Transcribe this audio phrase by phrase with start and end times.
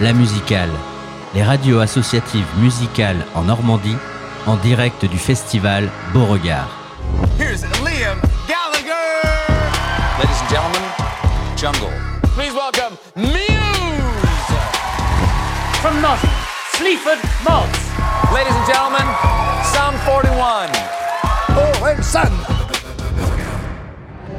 [0.00, 0.70] La Musicale,
[1.34, 3.98] les radios associatives musicales en Normandie,
[4.46, 6.68] en direct du festival Beauregard.
[7.38, 8.18] Here's Liam
[8.48, 9.20] Gallagher.
[10.18, 10.82] Ladies and gentlemen,
[11.54, 11.92] Jungle.
[12.34, 14.56] Please welcome Muse.
[15.82, 16.18] From Nos,
[16.72, 17.78] Sleaford Mods.
[18.32, 19.06] Ladies and gentlemen,
[19.64, 20.70] Sound 41.
[21.50, 22.59] Oh, and son.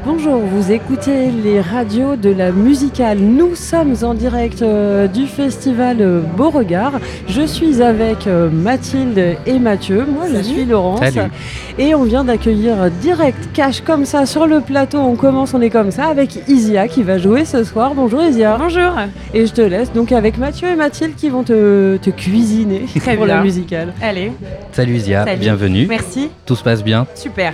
[0.04, 3.20] Bonjour, vous écoutez les radios de la musicale.
[3.20, 6.94] Nous sommes en direct euh, du festival euh, Beauregard.
[7.28, 10.06] Je suis avec euh, Mathilde et Mathieu.
[10.12, 11.00] Moi, je suis Laurence.
[11.02, 11.30] Salut.
[11.78, 14.98] Et on vient d'accueillir direct cash comme ça sur le plateau.
[14.98, 17.94] On commence, on est comme ça avec Isia qui va jouer ce soir.
[17.94, 18.58] Bonjour Isia.
[18.60, 18.94] Bonjour.
[19.36, 23.16] Et je te laisse donc avec Mathieu et Mathilde qui vont te, te cuisiner Très
[23.16, 23.36] pour bien.
[23.38, 23.94] la musicale.
[24.02, 24.32] Allez,
[24.72, 25.40] Salut Isia, Salut.
[25.40, 25.86] bienvenue.
[25.88, 26.30] merci.
[26.48, 27.06] Tout se passe bien.
[27.14, 27.54] Super.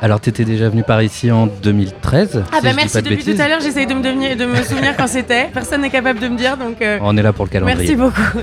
[0.00, 3.34] Alors, tu étais déjà venu par ici en 2013 Ah si bah merci depuis bêtises.
[3.36, 5.46] tout à l'heure, j'essaye de me, devenir- de me souvenir quand c'était.
[5.52, 7.96] Personne n'est capable de me dire, donc euh, On est là pour le merci calendrier.
[7.96, 8.38] beaucoup.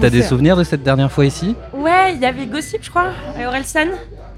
[0.00, 1.54] T'as des souvenirs de cette dernière fois ici?
[1.74, 3.88] Ouais, il y avait Gossip, je crois, à Orelsan.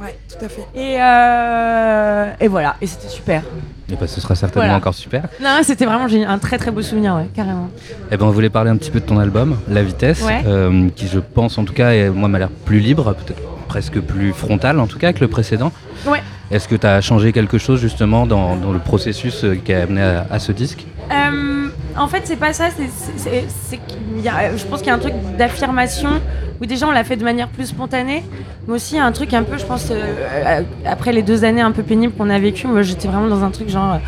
[0.01, 0.67] Ouais, tout à fait.
[0.75, 3.43] Et, euh, et voilà, et c'était super.
[3.91, 4.79] Et bah, ce sera certainement Voilà.
[4.79, 5.23] encore super.
[5.41, 7.71] Non, c'était vraiment un très très beau souvenir, ouais, carrément.
[8.11, 10.43] Eh ben, on voulait parler un petit peu de ton album, La Vitesse, Ouais.
[10.47, 14.01] euh, qui je pense en tout cas, est- moi, m'a l'air plus libre, peut-être presque
[14.01, 15.71] plus frontal en tout cas que le précédent.
[16.07, 16.21] Ouais.
[16.51, 20.03] Est-ce que tu as changé quelque chose justement dans, le processus euh, qui a amené
[20.31, 20.87] à, ce disque?
[21.11, 22.69] Euh, en fait, c'est pas ça.
[22.71, 26.21] je pense qu'il y a un truc d'affirmation
[26.61, 28.23] où déjà on l'a fait de manière plus spontanée,
[28.67, 31.83] mais aussi un truc un peu, je pense, euh, après les deux années un peu
[31.83, 33.99] pénibles qu'on a vécues, moi j'étais vraiment dans un truc genre.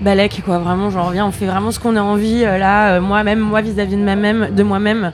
[0.00, 3.60] Balek quoi, vraiment, genre viens, on fait vraiment ce qu'on a envie là, moi-même, moi
[3.60, 5.12] vis-à-vis de moi-même, de moi-même.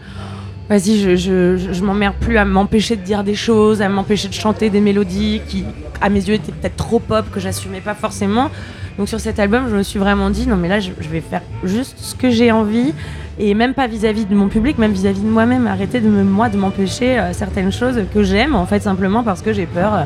[0.69, 4.35] Vas-y, je, je, je, m'emmerde plus à m'empêcher de dire des choses, à m'empêcher de
[4.35, 5.65] chanter des mélodies qui,
[6.01, 8.51] à mes yeux, étaient peut-être trop pop, que j'assumais pas forcément.
[8.99, 11.41] Donc sur cet album, je me suis vraiment dit, non mais là, je, vais faire
[11.65, 12.93] juste ce que j'ai envie,
[13.39, 17.19] et même pas vis-à-vis de mon public, même vis-à-vis de moi-même, arrêter de me, m'empêcher
[17.19, 20.05] euh, certaines choses que j'aime, en fait, simplement parce que j'ai peur euh,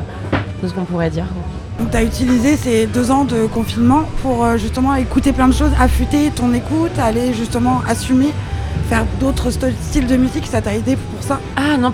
[0.61, 1.25] de ce qu'on pourrait dire.
[1.79, 5.53] Donc tu as utilisé ces deux ans de confinement pour euh, justement écouter plein de
[5.53, 8.29] choses, affûter ton écoute, aller justement assumer,
[8.89, 11.91] faire d'autres st- styles de musique, ça t'a aidé pour ça Ah non,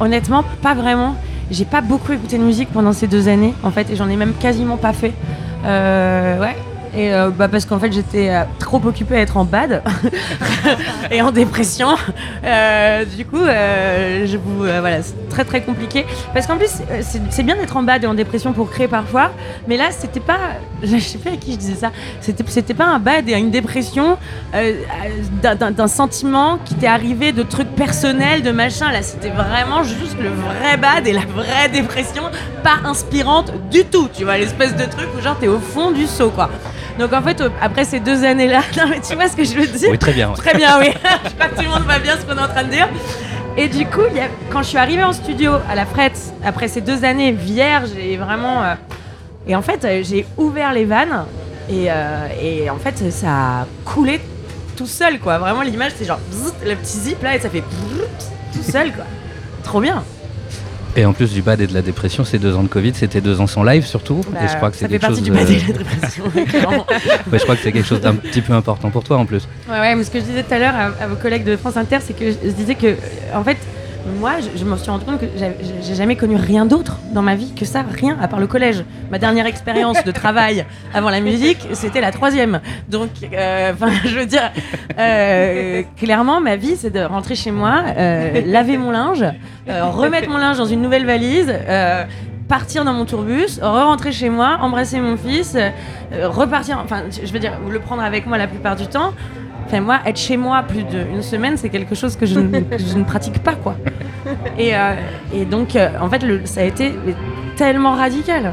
[0.00, 1.14] honnêtement, pas vraiment.
[1.50, 4.16] J'ai pas beaucoup écouté de musique pendant ces deux années, en fait, et j'en ai
[4.16, 5.12] même quasiment pas fait.
[5.64, 6.56] Euh, ouais.
[6.94, 9.82] Et euh, bah parce qu'en fait j'étais euh, trop occupée à être en bad
[11.10, 11.88] et en dépression.
[12.44, 16.04] Euh, du coup, voilà, c'est très très compliqué.
[16.34, 16.70] Parce qu'en plus
[17.30, 19.30] c'est bien d'être en bad et en dépression pour créer parfois,
[19.68, 20.38] mais là c'était pas,
[20.82, 21.92] je sais pas à qui je disais ça.
[22.20, 24.18] C'était c'était pas un bad et une dépression
[25.42, 28.92] d'un- d'un d'un sentiment qui t'est arrivé de trucs personnels, de machin.
[28.92, 32.24] Là c'était vraiment juste le vrai bad et la vraie dépression,
[32.62, 34.08] pas inspirante du tout.
[34.12, 36.50] Tu vois l'espèce de truc où genre t'es au fond du seau quoi.
[36.98, 39.66] Donc en fait, après ces deux années-là, non mais tu vois ce que je veux
[39.66, 40.30] dire Oui, très bien.
[40.30, 40.36] ouais.
[40.36, 40.88] Très bien, oui.
[41.24, 42.88] je crois que tout le monde va bien ce qu'on est en train de dire.
[43.56, 46.18] Et du coup, il y a- quand je suis arrivée en studio à la Frette,
[46.44, 48.62] après ces deux années vierges et vraiment.
[48.62, 48.74] euh,
[49.46, 51.24] et en fait, euh, j'ai ouvert les vannes
[51.68, 54.20] et, euh, et en fait, ça a coulé
[54.76, 55.38] tout seul, quoi.
[55.38, 56.20] Vraiment, l'image, c'est genre
[56.64, 57.62] le petit zip là et ça fait
[58.52, 59.04] tout seul, quoi.
[59.64, 60.02] Trop bien.
[60.94, 63.22] Et en plus du bad et de la dépression, ces deux ans de Covid, c'était
[63.22, 64.20] deux ans sans live surtout.
[64.42, 65.24] et je crois que ça c'est fait quelque partie chose.
[65.24, 66.86] du bad et de la dépression, ouais, clairement.
[67.32, 69.48] ouais, je crois que c'est quelque chose d'un petit peu important pour toi en plus.
[69.70, 71.56] Ouais, ouais, mais ce que je disais tout à l'heure à, à vos collègues de
[71.56, 72.94] France Inter, c'est que je, je disais que,
[73.34, 73.56] en fait,
[74.18, 77.34] moi, je, je me suis rendu compte que j'ai jamais connu rien d'autre dans ma
[77.34, 78.84] vie que ça, rien, à part le collège.
[79.10, 80.64] Ma dernière expérience de travail
[80.94, 82.60] avant la musique, c'était la troisième.
[82.88, 83.72] Donc, euh,
[84.04, 84.50] je veux dire,
[84.98, 89.24] euh, clairement, ma vie, c'est de rentrer chez moi, euh, laver mon linge,
[89.68, 91.52] remettre mon linge dans une nouvelle valise.
[92.48, 95.56] partir dans mon tourbus, re-rentrer chez moi, embrasser mon fils,
[96.12, 99.14] euh, repartir, enfin je veux dire, le prendre avec moi la plupart du temps.
[99.72, 102.76] Enfin moi, être chez moi plus d'une semaine, c'est quelque chose que je, ne, que
[102.76, 103.74] je ne pratique pas quoi.
[104.58, 104.92] Et, euh,
[105.34, 106.92] et donc euh, en fait, le- ça a été
[107.56, 108.52] tellement radical.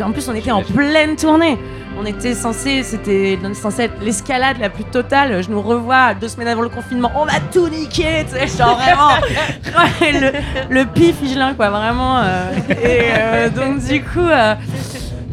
[0.00, 1.58] En plus, on était en pleine tournée.
[2.00, 5.42] On était censé, c'était censé être l'escalade la plus totale.
[5.42, 7.10] Je nous revois deux semaines avant le confinement.
[7.16, 9.10] On va tout niquer, tu sais, genre vraiment
[10.00, 10.30] le,
[10.72, 12.18] le pif Higelin, quoi, vraiment.
[12.18, 12.52] euh,
[13.46, 14.28] et donc du coup,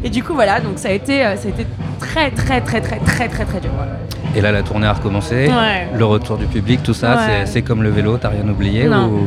[0.02, 1.64] et du coup voilà, donc ça a été, ça a été
[2.00, 3.70] très très très très très très très dur.
[4.38, 5.48] Et là, la tournée a recommencé.
[5.48, 5.88] Ouais.
[5.92, 7.22] Le retour du public, tout ça, Ouais.
[7.26, 9.06] c'est- c'est comme le vélo, t'as rien oublié Non.
[9.08, 9.26] ou...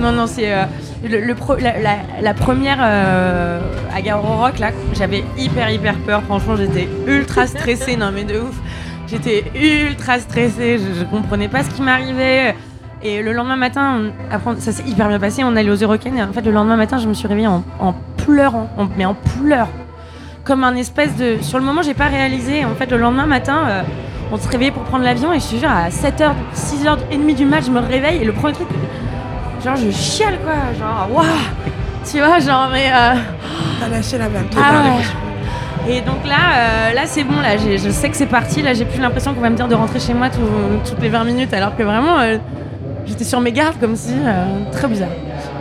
[0.00, 0.64] Non, non, c'est euh,
[1.06, 3.60] le, le pro- la, la- la première euh,
[3.94, 6.22] à Garo Rock, là, j'avais hyper, hyper peur.
[6.22, 7.96] Franchement, j'étais ultra stressée.
[7.98, 8.56] non, mais de ouf.
[9.08, 10.78] J'étais ultra stressée.
[10.78, 12.54] Je, je comprenais pas ce qui m'arrivait.
[13.02, 15.44] Et le lendemain matin, on- après, ça s'est hyper bien passé.
[15.44, 16.16] On allait aux Eurocaines.
[16.16, 17.94] Et en fait, le lendemain matin, je me suis réveillée en, en
[18.24, 18.70] pleurant.
[18.78, 19.68] en- mais en pleurs.
[20.44, 21.36] Comme un espèce de.
[21.42, 22.64] Sur le moment, j'ai pas réalisé.
[22.64, 23.82] En fait, le lendemain matin, euh,
[24.32, 27.64] on se réveillait pour prendre l'avion et je te jure, à 7h, 6h30 du match,
[27.66, 28.68] je me réveille et le premier truc,
[29.64, 31.24] genre je chiale quoi, genre waouh,
[32.10, 32.90] tu vois, genre mais.
[32.92, 33.14] Euh...
[33.80, 34.46] T'as lâché la vanne.
[34.56, 34.82] Ah
[35.86, 35.94] ouais.
[35.94, 38.84] Et donc là, euh, là c'est bon, là je sais que c'est parti, là j'ai
[38.84, 40.40] plus l'impression qu'on va me dire de rentrer chez moi tout-
[40.88, 42.38] toutes les 20 minutes alors que vraiment euh,
[43.06, 45.10] j'étais sur mes gardes comme si, euh, très bizarre.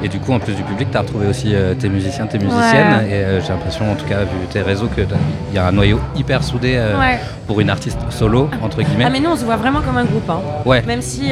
[0.05, 2.37] Et du coup, en plus du public, tu as retrouvé aussi euh, tes musiciens, tes
[2.37, 3.07] musiciennes.
[3.09, 5.07] Et euh, j'ai l'impression, en tout cas, vu tes réseaux, qu'il
[5.51, 7.19] y a un noyau hyper soudé euh, Ouais.
[7.47, 9.05] pour une artiste solo, entre guillemets.
[9.07, 10.29] Ah mais nous on se voit vraiment comme un groupe.
[10.29, 10.41] Hein.
[10.63, 10.83] Ouais.
[10.83, 11.31] Même si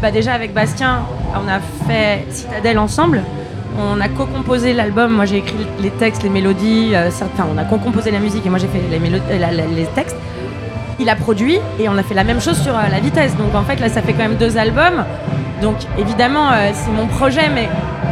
[0.00, 1.00] bah, déjà avec Bastien
[1.34, 1.58] on a
[1.88, 3.20] fait Citadelle ensemble,
[3.80, 8.12] on a co-composé l'album, moi j'ai écrit les textes, les mélodies, certains, on a co-composé
[8.12, 10.16] la musique et moi j'ai fait les, mélo- la- la- les textes.
[11.00, 13.36] Il a produit et on a fait la même chose sur la vitesse.
[13.36, 15.04] Donc en fait là ça fait quand même deux albums.
[15.62, 17.68] Donc évidemment euh, c'est mon projet mais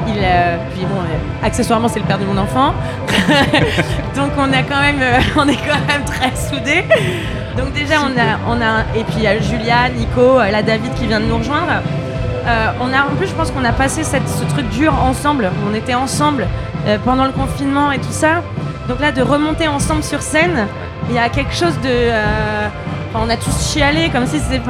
[0.07, 2.73] il euh, puis bon euh, accessoirement c'est le père de mon enfant.
[4.17, 5.01] Donc on a quand même
[5.37, 6.85] on est quand même très soudés.
[7.57, 10.95] Donc déjà on a on a et puis il y a Julia, Nico, la David
[10.95, 11.83] qui vient de nous rejoindre.
[12.81, 15.51] On a en plus je pense qu'on a passé cette- ce truc dur ensemble.
[15.71, 16.47] On était ensemble
[17.05, 18.43] pendant le confinement et tout ça.
[18.89, 20.67] Donc là de remonter ensemble sur scène,
[21.09, 22.11] il y a quelque chose de
[23.15, 24.61] on a tous chialé comme si c'était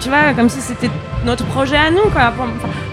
[0.00, 0.90] tu vois comme si c'était
[1.24, 2.32] notre projet à nous quoi.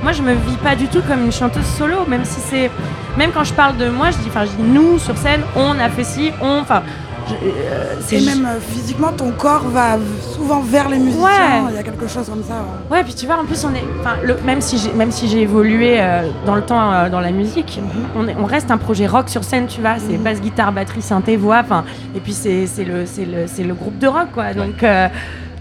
[0.04, 2.70] Moi je me vis pas du tout comme une chanteuse solo même si c'est
[3.18, 5.80] même quand je parle de moi je dis enfin je dis nous sur scène on
[5.80, 6.84] a fait ci on enfin
[7.30, 9.98] je- euh, c'est Et même euh, physiquement, ton corps va
[10.34, 11.24] souvent vers les musiciens.
[11.24, 11.70] Ouais.
[11.72, 12.56] Il y a quelque chose comme ça.
[12.56, 12.98] ouais.
[12.98, 15.28] Ouais, puis tu vois, en plus, on est, enfin, le- même si j'ai, même si
[15.28, 17.80] j'ai évolué euh, dans le temps euh, dans la musique,
[18.16, 19.96] on, est- on reste un projet rock sur scène, tu vois.
[20.00, 21.84] C'est basse, guitare, batterie, synthé, voix, enfin,
[22.16, 24.54] et puis c'est, c'est le, c'est le, c'est le groupe de rock, quoi.
[24.54, 25.08] Donc, euh,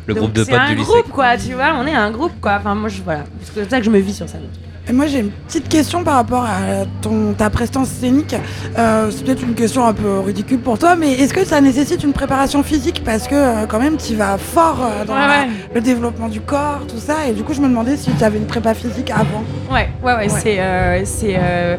[0.06, 0.90] Le donc groupe de c'est potes un du lycée.
[0.90, 1.36] groupe, quoi.
[1.36, 2.56] Tu vois, on est un groupe, quoi.
[2.58, 4.42] Enfin, moi, je, voilà, c'est comme ça que je me vis sur scène.
[4.92, 8.34] Moi j'ai une petite question par rapport à ton, ta prestance scénique.
[8.78, 12.02] Euh, c'est peut-être une question un peu ridicule pour toi, mais est-ce que ça nécessite
[12.02, 13.02] une préparation physique?
[13.04, 15.48] Parce que euh, quand même tu vas fort euh, dans Ouais, la- ouais.
[15.74, 17.26] le développement du corps, tout ça.
[17.28, 19.44] Et du coup je me demandais si tu avais une prépa physique avant.
[19.70, 20.58] Ouais, ouais, ouais, c'est.
[21.04, 21.76] c'est euh,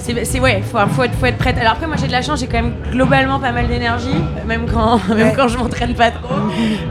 [0.00, 1.56] c'est ouais, faut, faut, être, faut être prête.
[1.58, 4.08] Alors après, moi j'ai de la chance, j'ai quand même globalement pas mal d'énergie,
[4.46, 5.32] même quand, même Ouais.
[5.36, 6.34] quand je m'entraîne pas trop.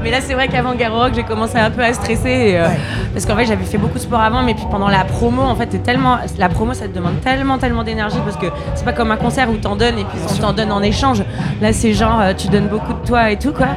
[0.03, 2.29] mais là, c'est vrai qu'avant Garo Rock, j'ai commencé un peu à stresser.
[2.29, 2.77] et, euh, Ouais.
[3.13, 5.55] Parce qu'en fait, j'avais fait beaucoup de sport avant, mais puis pendant la promo, en
[5.55, 6.17] fait, tellement.
[6.37, 8.45] La promo, ça te demande tellement, tellement d'énergie parce que
[8.75, 11.23] c'est pas comme un concert où t'en donnes et puis on t'en donne en échange.
[11.61, 13.67] Là, c'est genre, euh, tu donnes beaucoup de toi et tout, quoi.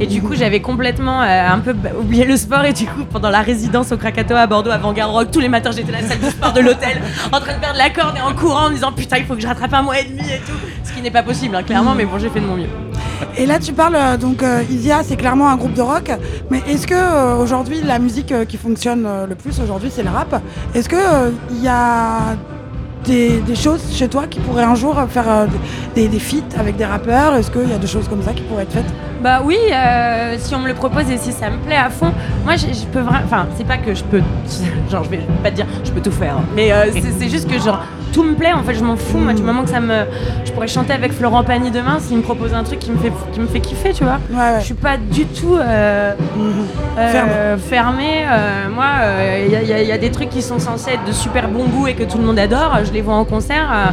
[0.00, 2.64] Et du coup, j'avais complètement euh, un peu oublié le sport.
[2.64, 5.48] Et du coup, pendant la résidence au Krakatoa à Bordeaux, avant Garo Rock, tous les
[5.50, 8.16] matins, j'étais à la salle de sport de l'hôtel, en train de perdre la corde
[8.16, 10.04] et en courant, en me disant putain, il faut que je rattrape un mois et
[10.04, 10.56] demi et tout.
[10.84, 12.68] Ce qui n'est pas possible, hein, clairement, mais bon, j'ai fait de mon mieux.
[13.36, 14.62] Et là tu parles euh, donc euh,
[15.02, 16.10] c'est clairement un groupe de rock.
[16.50, 20.42] Mais est-ce que euh, aujourd'hui la musique qui fonctionne le plus aujourd'hui c'est le rap?
[20.74, 22.36] Est-ce que il y a
[23.04, 25.46] des, des choses chez toi qui pourraient un jour faire euh,
[25.94, 27.34] des, des feats avec des rappeurs?
[27.34, 28.92] Est-ce qu'il y a des choses comme ça qui pourraient être faites?
[29.22, 32.12] Bah oui, euh, si on me le propose et si ça me plaît à fond,
[32.44, 33.20] moi je, je peux vraiment.
[33.24, 34.22] Enfin, c'est pas que je peux.
[34.90, 36.36] Genre, je vais pas te dire, je peux tout faire.
[36.38, 36.44] hein.
[36.56, 36.86] Mais euh,
[37.18, 37.80] c'est juste que, genre,
[38.12, 39.18] tout me plaît en fait, je m'en fous.
[39.18, 40.04] Moi, du moment que ça me.
[40.44, 43.12] Je pourrais chanter avec Florent Pagny demain s'il me propose un truc qui me fait,
[43.32, 44.18] qui me fait kiffer, tu vois.
[44.30, 44.60] Ouais, ouais.
[44.60, 46.12] Je suis pas du tout euh,
[46.98, 47.32] euh, Fermé.
[47.58, 48.24] fermée.
[48.26, 48.86] Euh, moi,
[49.46, 51.94] il y, y a des trucs qui sont censés être de super bon goût et
[51.94, 52.78] que tout le monde adore.
[52.84, 53.92] Je les vois en concert.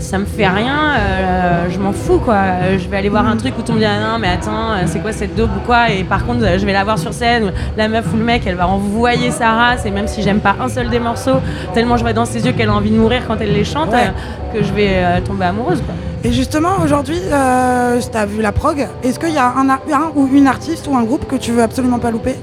[0.00, 2.36] Ça me fait rien, euh, je m'en fous quoi.
[2.78, 4.72] Je vais aller voir un truc où tout le monde dit ah non mais attends,
[4.72, 6.98] euh, c'est quoi cette dope ou quoi Et par contre, euh, je vais la voir
[6.98, 10.22] sur scène, la meuf ou le mec, elle va envoyer sa race et même si
[10.22, 11.40] j'aime pas un seul des morceaux,
[11.74, 13.90] tellement je vois dans ses yeux qu'elle a envie de mourir quand elle les chante,
[13.92, 14.06] Ouais.
[14.08, 15.94] euh, que je vais euh, tomber amoureuse quoi.
[16.22, 18.86] Et justement, aujourd'hui, tu as vu la prog.
[19.02, 21.98] Est-ce qu'il y a un, ou une artiste ou un groupe que tu veux absolument
[21.98, 22.34] pas louper?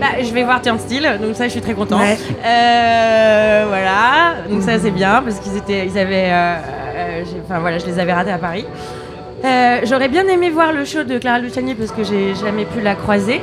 [0.00, 2.00] Bah, je vais voir Turnstile, donc ça je suis très contente.
[2.00, 2.18] Ouais.
[2.44, 6.56] Euh, voilà, donc ça c'est bien parce qu'ils étaient, ils avaient, euh,
[7.44, 8.66] enfin voilà, je les avais ratés à Paris.
[9.44, 12.80] Euh, J'aurais bien aimé voir le show de Clara Luciani parce que j'ai jamais pu
[12.80, 13.40] la croiser.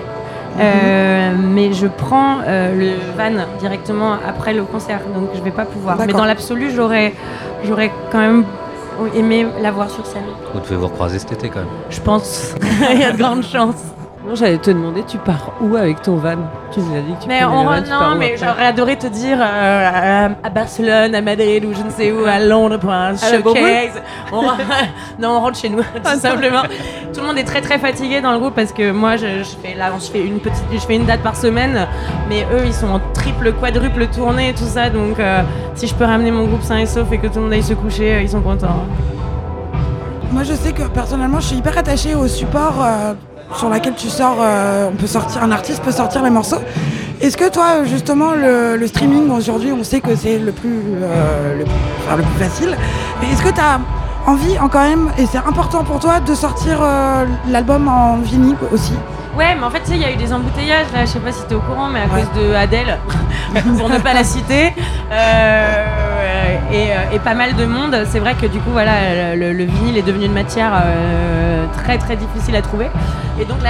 [0.60, 5.66] Euh, mais je prends euh, le van directement après le concert, donc je vais pas
[5.66, 5.98] pouvoir.
[6.00, 7.14] Mais dans l'absolu, j'aurais,
[7.64, 8.44] j'aurais quand même
[9.16, 10.24] aimé la voir sur scène.
[10.54, 11.70] Vous devez vous recroiser cet été quand même.
[11.92, 12.56] Je pense,
[12.92, 13.84] il y a de grandes chances.
[14.28, 16.36] Non, j'allais te demander, tu pars où avec ton van?
[16.74, 18.66] Tu nous as dit que tu Mais on van, re- tu pars non, mais j'aurais
[18.66, 22.38] adoré te dire euh, à, à Barcelone, à Madrid ou je ne sais où, à
[22.40, 24.02] Londres pour un showcase.
[24.34, 24.58] On rentre-
[25.20, 26.64] non, on rentre chez nous, tout simplement.
[27.14, 29.56] Tout le monde est très très fatigué dans le groupe parce que moi, je, je
[29.64, 31.88] fais là, je fais une petite, je fais une date par semaine,
[32.28, 34.90] mais eux, ils sont en triple, quadruple tournée et tout ça.
[34.90, 35.42] Donc, euh,
[35.74, 37.64] si je peux ramener mon groupe sain et sauf et que tout le monde aille
[37.64, 38.84] se coucher, euh, ils sont contents.
[40.34, 43.14] Moi, je sais que personnellement, je suis hyper attachée au support euh,
[43.56, 44.38] sur lequel tu sors.
[44.42, 46.60] euh, on peut sortir, un artiste peut sortir les morceaux.
[47.22, 51.58] Est-ce que toi, justement, le, le streaming aujourd'hui, on sait que c'est le plus, euh,
[51.58, 51.74] le, plus-
[52.06, 52.78] enfin, le plus facile.
[53.22, 53.80] Mais est-ce que tu as
[54.28, 58.56] envie, en quand même, et c'est important pour toi, de sortir euh, l'album en vinyle
[58.72, 58.94] aussi?
[59.36, 61.20] Ouais, mais en fait, tu sais, il y a eu des embouteillages là, je sais
[61.20, 62.98] pas si t'es au courant, mais à cause de Adèle,
[63.80, 64.74] pour ne pas la citer,
[65.12, 66.07] euh,
[66.72, 67.96] et, euh, et pas mal de monde.
[68.10, 71.98] C'est vrai que du coup, voilà, le, le vinyle est devenu une matière euh, très
[71.98, 72.88] très difficile à trouver.
[73.40, 73.70] Et donc là,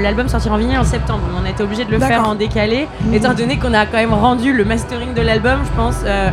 [0.00, 1.20] l'album sortira en vinyle en septembre.
[1.40, 4.14] On a été obligé de le faire en décalé, étant donné qu'on a quand même
[4.14, 5.96] rendu le mastering de l'album, je pense.
[6.06, 6.30] euh,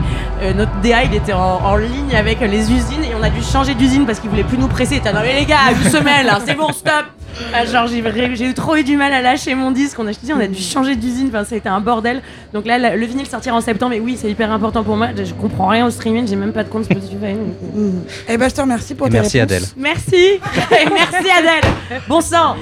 [0.55, 3.73] notre DA, il était en, en ligne avec les usines et on a dû changer
[3.75, 5.01] d'usine parce qu'il voulait plus nous presser.
[5.03, 7.05] T'as non mais les gars, une semaine c'est bon, stop.
[7.53, 9.97] Ah, genre j'ai eu trop eu du mal à lâcher mon disque.
[9.99, 11.27] On a, je te dis, on a dû changer d'usine.
[11.29, 12.21] Enfin, ça a été un bordel.
[12.53, 13.93] Donc là, la- le vinyle sortira en septembre.
[13.93, 15.07] Et oui, c'est hyper important pour moi.
[15.17, 16.27] Je, je comprends rien au streaming.
[16.27, 17.11] J'ai même pas de compte Spotify.
[17.33, 17.89] donc, euh,
[18.29, 19.55] Eh ben, je te remercie pour Et tes merci réponses.
[19.57, 19.67] Adèle.
[19.77, 20.15] Merci.
[20.15, 21.99] Et merci Adèle.
[22.07, 22.55] Bon sang.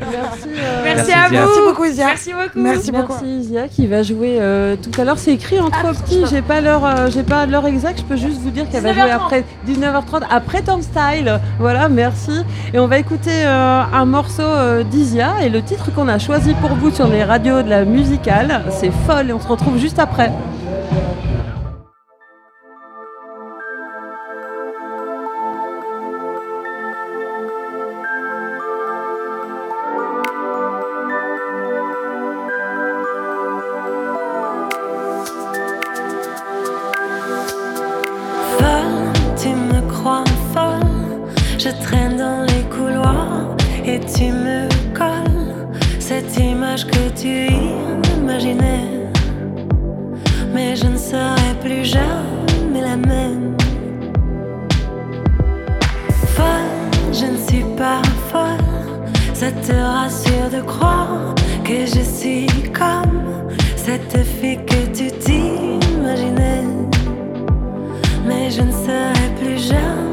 [0.00, 1.40] Merci, euh, Merci, Merci, à Zia.
[1.42, 1.46] vous.
[1.46, 2.06] Merci beaucoup, Isia.
[2.06, 2.58] Merci beaucoup.
[2.58, 3.12] Merci beaucoup.
[3.22, 5.18] Merci Isia qui va jouer euh, tout à l'heure.
[5.18, 6.22] C'est écrit en trop petit.
[6.30, 7.98] J'ai pas l'heure, euh, j'ai pas l'heure exacte.
[7.98, 9.14] Je peux juste vous dire qu'elle va jouer 19h30.
[9.14, 11.38] après 19h30 après Tom Style.
[11.58, 12.32] Voilà, merci.
[12.72, 16.52] Et on va écouter euh, un morceau euh, d'Isia et le titre qu'on a choisi
[16.54, 19.98] pour vous sur les radios de la musicale, c'est Folle et on se retrouve juste
[19.98, 20.30] après.
[41.62, 42.09] Je traîne
[44.14, 47.52] tu me colles cette image que tu
[48.16, 49.08] imaginais.
[50.52, 53.56] Mais je ne serai plus jamais la même.
[56.34, 58.66] Folle, je ne suis pas folle.
[59.34, 63.22] Ça te rassure de croire que je suis comme
[63.76, 66.64] cette fille que tu t'imaginais.
[68.26, 70.09] Mais je ne serai plus jamais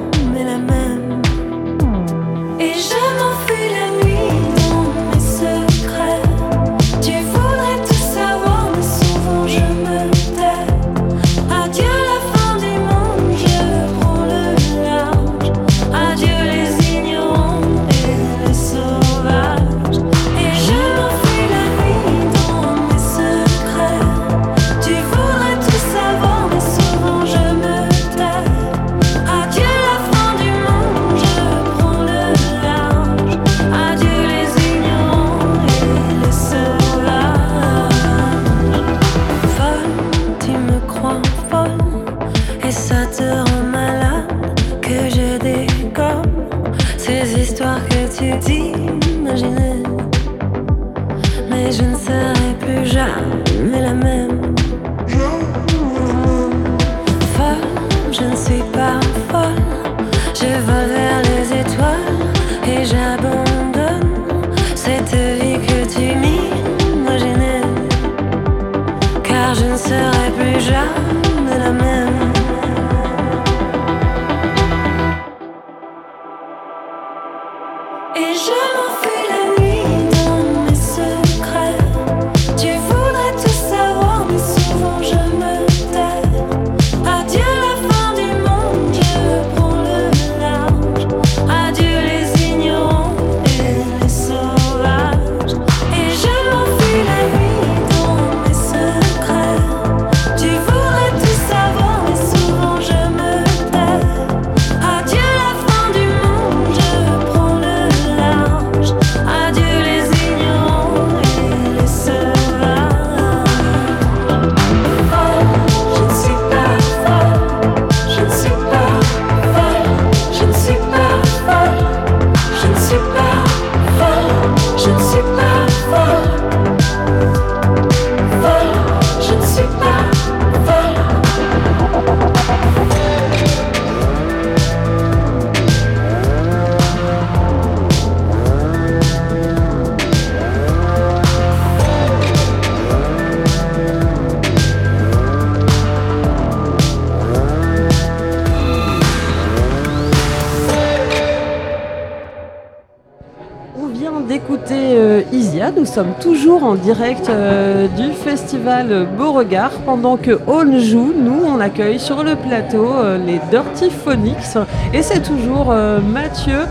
[155.78, 159.72] nous sommes toujours en direct euh, du festival Beauregard.
[159.86, 164.58] Pendant que Aune joue, nous on accueille sur le plateau euh, les Dirty Phonics
[164.94, 166.62] et c'est toujours euh, Mathieu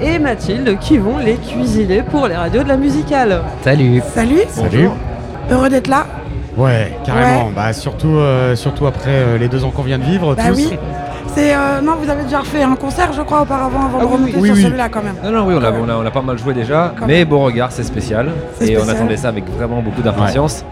[0.00, 3.42] et Mathilde qui vont les cuisiner pour les radios de la musicale.
[3.62, 4.02] Salut.
[4.14, 4.88] Salut, Salut.
[5.50, 6.06] heureux d'être là.
[6.56, 7.50] Ouais, carrément.
[7.54, 10.56] Bah, surtout, euh, surtout après euh, les deux ans qu'on vient de vivre Bah tous.
[10.56, 10.70] oui.
[11.38, 14.06] C'est euh, non, vous avez déjà refait un concert, je crois, auparavant, avant Ah de
[14.06, 14.62] oui, remonter oui, sur oui.
[14.64, 15.14] celui-là, quand même.
[15.22, 17.18] Non, non, oui, on a, on a, on a pas mal joué déjà, Quand mais
[17.20, 17.28] même.
[17.28, 18.30] Beauregard, c'est spécial.
[18.60, 20.64] Et on attendait ça avec vraiment beaucoup d'impatience.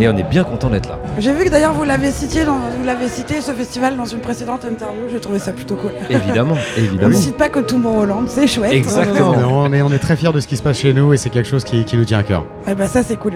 [0.00, 0.98] Et on est bien content d'être là.
[1.18, 4.18] J'ai vu que d'ailleurs vous l'avez cité, dans, vous l'avez cité ce festival dans une
[4.18, 5.02] précédente interview.
[5.10, 5.92] J'ai trouvé ça plutôt cool.
[6.10, 7.16] Évidemment, On ne évidemment.
[7.16, 8.72] cite pas que Tomorrowland, c'est chouette.
[8.72, 9.30] Exactement.
[9.36, 11.14] On est, on est- on est très fiers de ce qui se passe chez nous
[11.14, 12.44] et c'est quelque chose qui, qui nous tient à cœur.
[12.68, 13.34] Eh ben ça c'est cool.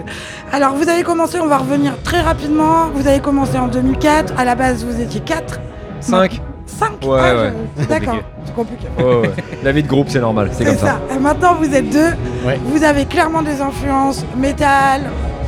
[0.53, 2.89] Alors vous avez commencé, on va revenir très rapidement.
[2.93, 4.33] Vous avez commencé en 2004.
[4.37, 5.59] À la base vous étiez 4.
[6.01, 6.41] 5
[6.77, 7.53] 5 Ouais, ouais.
[7.77, 8.25] C'est D'accord, compliqué.
[8.45, 8.87] c'est compliqué.
[8.99, 9.31] Ouais, ouais.
[9.63, 10.99] La vie de groupe, c'est normal, c'est C'est comme ça.
[11.09, 11.15] ça.
[11.15, 12.11] Et maintenant vous êtes deux.
[12.45, 12.59] Ouais.
[12.65, 15.01] Vous avez clairement des influences métal.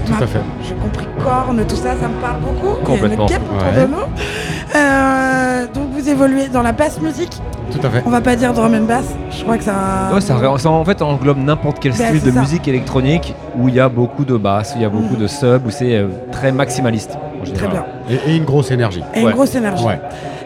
[0.05, 0.39] Tout à fait.
[0.67, 2.75] J'ai compris corne, tout ça, ça me parle beaucoup.
[2.83, 3.27] Complètement.
[3.27, 3.81] Il y a une guêpe autour Ouais.
[3.81, 4.75] de nous.
[4.75, 7.37] Euh, donc vous évoluez dans la basse musique.
[7.71, 8.01] Tout à fait.
[8.05, 9.05] On va pas dire drum and bass.
[9.31, 10.09] Je crois que ça.
[10.13, 12.39] Ouais, ça, ça, en fait englobe n'importe quel Ben, style c'est de ça.
[12.41, 15.21] musique électronique où il y a beaucoup de basses, où il y a beaucoup Mhm.
[15.21, 17.11] de subs, où c'est euh, très maximaliste.
[17.15, 17.83] en Très général.
[18.07, 18.17] bien.
[18.27, 19.01] Et, et une grosse énergie.
[19.13, 19.31] Et une Ouais.
[19.33, 19.85] grosse énergie.
[19.85, 19.99] Ouais.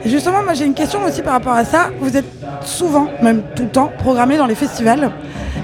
[0.05, 1.89] Justement, moi j'ai une question aussi par rapport à ça.
[2.01, 2.25] Vous êtes
[2.61, 5.11] souvent, même tout le temps, programmé dans les festivals.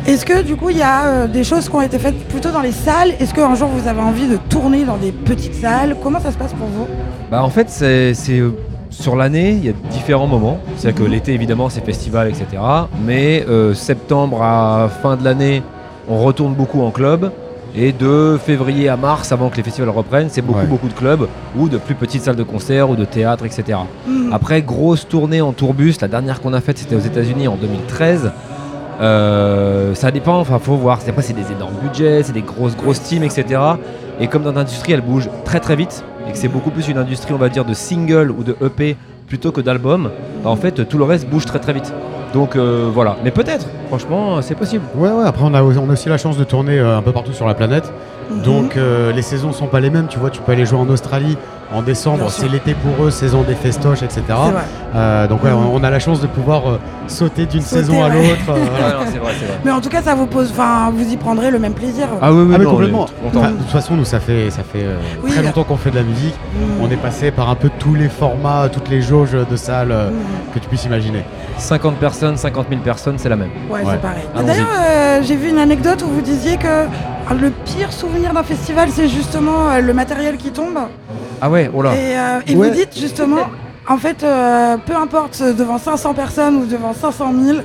[0.07, 2.49] Est-ce que du coup il y a euh, des choses qui ont été faites plutôt
[2.51, 3.11] dans les salles?
[3.19, 5.95] Est-ce qu'un jour vous avez envie de tourner dans des petites salles?
[6.01, 6.87] Comment ça se passe pour vous?
[7.29, 8.51] Bah en fait c'est euh,
[8.89, 10.57] sur l'année il y a différents moments.
[10.77, 11.07] C'est-à-dire Mhm.
[11.07, 12.45] que l'été évidemment c'est festival etc.
[13.05, 15.61] Mais euh, septembre à fin de l'année
[16.07, 17.31] on retourne beaucoup en club.
[17.75, 20.65] Et de février à mars, avant que les festivals reprennent, c'est beaucoup Ouais.
[20.65, 23.79] beaucoup de clubs ou de plus petites salles de concert ou de théâtre, etc.
[24.07, 24.33] Hmm.
[24.33, 28.31] Après, grosse tournée en tourbus, la dernière qu'on a faite c'était aux États-Unis en 2013.
[29.01, 30.99] Euh, ça dépend, enfin faut voir.
[31.07, 33.61] Après, c'est des énormes budgets, c'est des grosses grosses teams, etc.
[34.19, 36.97] Et comme dans l'industrie, elle bouge très très vite et que c'est beaucoup plus une
[36.97, 38.97] industrie, on va dire, de single ou de EP
[39.27, 40.09] plutôt que d'album,
[40.43, 41.93] bah, en fait, tout le reste bouge très très vite.
[42.33, 43.17] Donc euh, voilà.
[43.23, 44.85] Mais peut-être, franchement, c'est possible.
[44.95, 47.47] Ouais, ouais, après on a, aussi la chance de tourner euh, un peu partout sur
[47.47, 47.91] la planète.
[48.29, 48.41] Mhm.
[48.41, 50.89] Donc euh, les saisons sont pas les mêmes, tu vois, tu peux aller jouer en
[50.89, 51.37] Australie
[51.71, 54.23] en décembre, c'est l'été pour eux, saison des festoches, etc.
[54.95, 55.67] Euh, donc ouais, Mhm.
[55.71, 58.15] on a la chance de pouvoir euh, sauter d'une saison à ouais.
[58.15, 58.49] l'autre.
[58.49, 58.55] euh,
[59.21, 59.37] voilà.
[59.63, 60.49] Mais en tout cas, ça vous pose.
[60.51, 62.07] Enfin, vous y prendrez le même plaisir.
[62.21, 63.05] Ah oui, oui, Ah mais non, complètement.
[63.27, 65.29] Enfin, de toute façon, nous ça fait ça fait euh, Oui.
[65.31, 66.33] très longtemps qu'on fait de la musique.
[66.55, 66.83] Hmm.
[66.83, 69.93] On est passé par un peu tous les formats, toutes les jauges de salles
[70.53, 71.23] que tu puisses imaginer.
[71.59, 73.49] 50 personnes, 50 000 personnes, c'est la même.
[73.69, 73.91] Ouais, Ouais.
[73.91, 74.23] c'est pareil.
[74.47, 76.85] D'ailleurs, euh, j'ai vu une anecdote où vous disiez que
[77.39, 80.77] le pire souvenir d'un festival, c'est justement euh, le matériel qui tombe.
[81.41, 81.93] Ah ouais, oh là.
[81.95, 82.69] Et, euh, et Ouais.
[82.69, 83.47] vous dites justement,
[83.87, 87.59] en fait, euh, peu importe devant 500 personnes ou devant 500 000,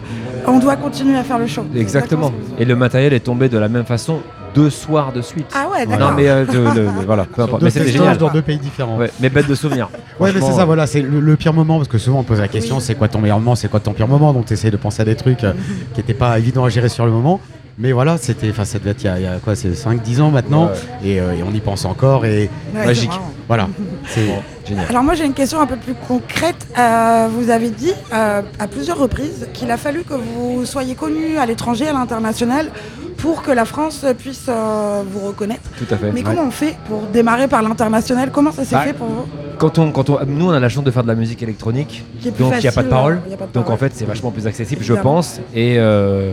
[0.47, 1.65] on doit continuer à faire le show.
[1.75, 2.33] Exactement.
[2.59, 4.21] Et le matériel est tombé de la même façon
[4.55, 5.47] deux soirs de suite.
[5.55, 6.11] Ah ouais, d'accord.
[6.11, 7.61] Non mais euh, de- le- le- voilà, peu importe.
[7.61, 8.19] Deux Mais c'était festoches génial.
[8.19, 8.97] dans deux pays différents.
[8.99, 9.89] Ouais, mais bête de souvenirs.
[10.21, 12.39] Ouais, mais c'est ça, voilà, c'est le, le pire moment parce que souvent on pose
[12.39, 12.83] la question Oui.
[12.83, 15.03] c'est quoi ton meilleur moment, c'est quoi ton pire moment, donc tu essayes de penser
[15.03, 15.53] à des trucs euh,
[15.93, 17.41] qui n'étaient pas évidents à gérer sur le moment.
[17.79, 19.71] Mais voilà, c'était, enfin, ça devait être il y a, il y a quoi, c'est
[19.73, 20.73] 5-10 ans maintenant, Ouais.
[21.09, 23.11] et, euh, et on y pense encore, et Ouais, magique.
[23.49, 23.69] voilà.
[24.07, 24.27] C'est,
[24.67, 24.87] Génial.
[24.89, 26.67] Alors moi j'ai une question un peu plus concrète.
[26.79, 31.37] Euh, vous avez dit euh, à plusieurs reprises qu'il a fallu que vous soyez connu
[31.37, 32.71] à l'étranger, à l'international,
[33.19, 35.63] pour que la France puisse euh, vous reconnaître.
[35.77, 36.13] Tout à fait.
[36.13, 38.31] Mais comment on fait pour démarrer par l'international?
[38.31, 39.27] Comment ça s'est Bah, fait pour vous?
[39.59, 42.03] Quand on, quand on, nous on a la chance de faire de la musique électronique,
[42.21, 43.21] Qui est plus donc il n'y a pas de facile, parole.
[43.53, 45.41] Donc en fait c'est vachement plus accessible, je pense.
[45.55, 46.33] Et euh,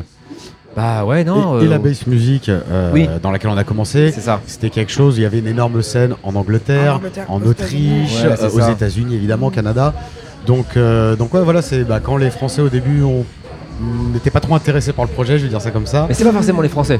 [0.75, 1.59] bah ouais non.
[1.59, 3.09] et, et euh, la bass music euh, oui.
[3.21, 4.39] dans laquelle on a commencé, C'est ça.
[4.45, 5.17] c'était quelque chose.
[5.17, 8.23] Il y avait une énorme scène en Angleterre, En Angleterre, en aux Autriche, États-Unis.
[8.23, 8.71] Ouais, euh, aux ça.
[8.71, 9.93] États-Unis évidemment, au Canada.
[10.47, 13.25] Donc, euh, donc ouais, voilà, c'est bah, quand les Français au début ont-
[14.13, 16.05] n'étaient pas trop intéressés par le projet, je vais dire ça comme ça.
[16.07, 16.99] Mais c'est pas forcément les Français.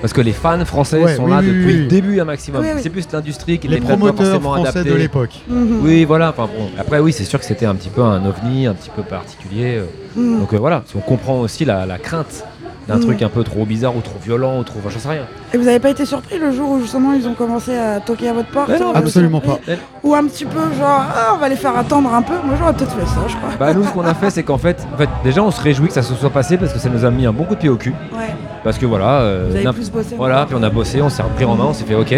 [0.00, 1.76] Parce que les fans français Ouais, sont oui, là oui, depuis oui.
[1.82, 2.60] le début un maximum.
[2.60, 2.80] Oui, oui.
[2.82, 4.90] C'est plus l'industrie qui Les pas promoteurs forcément français adaptés.
[4.90, 5.30] de l'époque.
[5.48, 5.78] Mhm.
[5.84, 6.30] Oui, voilà.
[6.30, 6.70] Enfin, bon.
[6.76, 9.80] Après, oui, c'est sûr que c'était un petit peu un ovni, un petit peu particulier.
[10.16, 10.40] Mhm.
[10.40, 12.44] Donc euh, voilà, si on comprend aussi la, la crainte
[12.88, 14.78] d'un truc un peu trop bizarre ou trop violent ou trop.
[14.80, 15.22] Enfin, j'en sais rien.
[15.54, 18.28] Et vous n'avez pas été surpris le jour où justement ils ont commencé à toquer
[18.30, 21.48] à votre porte non, euh, absolument surpris Ou un petit peu genre ah, on va
[21.48, 22.34] les faire attendre un peu.
[22.44, 23.50] Moi j'aurais peut-être fait ça, je crois.
[23.58, 25.88] Bah, nous, ce qu'on a fait, c'est qu'en fait, en fait, déjà, on se réjouit
[25.88, 27.60] que ça se soit passé parce que ça nous a mis un bon coup de
[27.60, 27.94] pied au cul.
[28.12, 28.34] Ouais.
[28.64, 29.20] Parce que voilà.
[29.20, 30.14] euh, Vous avez plus bossé.
[30.16, 32.14] Voilà, puis on a bossé, on s'est repris en main, on s'est fait OK.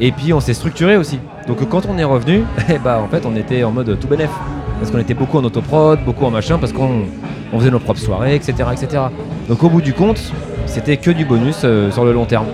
[0.00, 1.18] Et puis on s'est structuré aussi.
[1.46, 4.30] Donc quand on est revenu, eh bah, en fait, on était en mode tout bénef.
[4.78, 7.02] Parce qu'on était beaucoup en autoprod, beaucoup en machin, parce qu'on
[7.52, 9.02] on faisait nos propres soirées, etc., etc.
[9.48, 10.20] Donc au bout du compte,
[10.66, 12.46] c'était que du bonus euh, sur le long terme.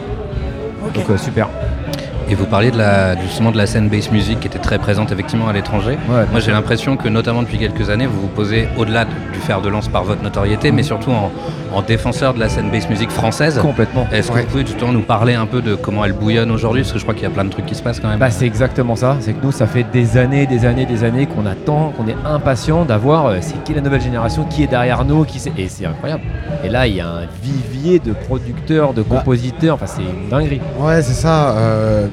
[0.95, 1.49] Donc euh, super.
[2.29, 5.13] Et vous parliez de la, justement de la scène bass music qui était très présente
[5.13, 5.97] effectivement à l'étranger.
[6.11, 9.61] Ouais, Moi j'ai l'impression que notamment depuis quelques années vous vous posez au-delà du fer
[9.61, 11.31] de lance par votre notoriété mais surtout en,
[11.73, 13.59] en défenseur de la scène bass music française.
[13.61, 14.07] Complètement.
[14.13, 14.43] Est-ce que Ouais.
[14.43, 16.83] vous pouvez justement nous parler un peu de comment elle bouillonne aujourd'hui?
[16.83, 18.19] Parce que je crois qu'il y a plein de trucs qui se passent quand même.
[18.19, 19.17] Bah, c'est exactement ça.
[19.21, 22.17] C'est que nous, ça fait des années, des années, des années qu'on attend, qu'on est
[22.27, 25.53] impatient d'avoir euh, c'est qui la nouvelle génération, qui est derrière nous, qui c'est.
[25.57, 26.23] Et c'est incroyable.
[26.65, 29.75] Et là, il y a un vivier de producteurs, de compositeurs.
[29.77, 30.61] Enfin, c'est une dinguerie.
[30.79, 31.51] Ouais, c'est ça.
[31.57, 32.07] euh,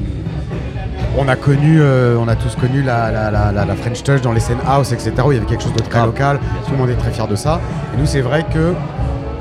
[1.17, 4.21] On a connu, euh, on a tous connu la, la- la- la- la French Touch
[4.21, 5.11] dans les scènes house, etc.
[5.25, 6.39] Où il y avait quelque chose de très Grave, local.
[6.65, 7.59] Tout le monde est très fier de ça.
[7.93, 8.73] Et nous, c'est vrai que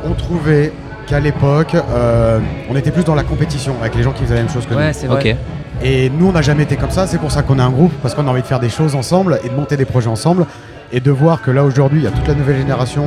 [0.05, 0.73] on trouvait
[1.07, 4.41] qu'à l'époque, euh, on était plus dans la compétition avec les gens qui faisaient la
[4.43, 4.93] même chose que Ouais, nous.
[4.95, 5.33] c'est vrai.
[5.33, 5.37] Ok.
[5.83, 7.07] Et nous, on n'a jamais été comme ça.
[7.07, 8.95] C'est pour ça qu'on est un groupe, parce qu'on a envie de faire des choses
[8.97, 10.47] ensemble et de monter des projets ensemble.
[10.93, 13.05] Et de voir que là, aujourd'hui, il y a toute la nouvelle génération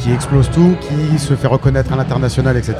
[0.00, 2.74] qui explose tout, qui se fait reconnaître à l'international, etc.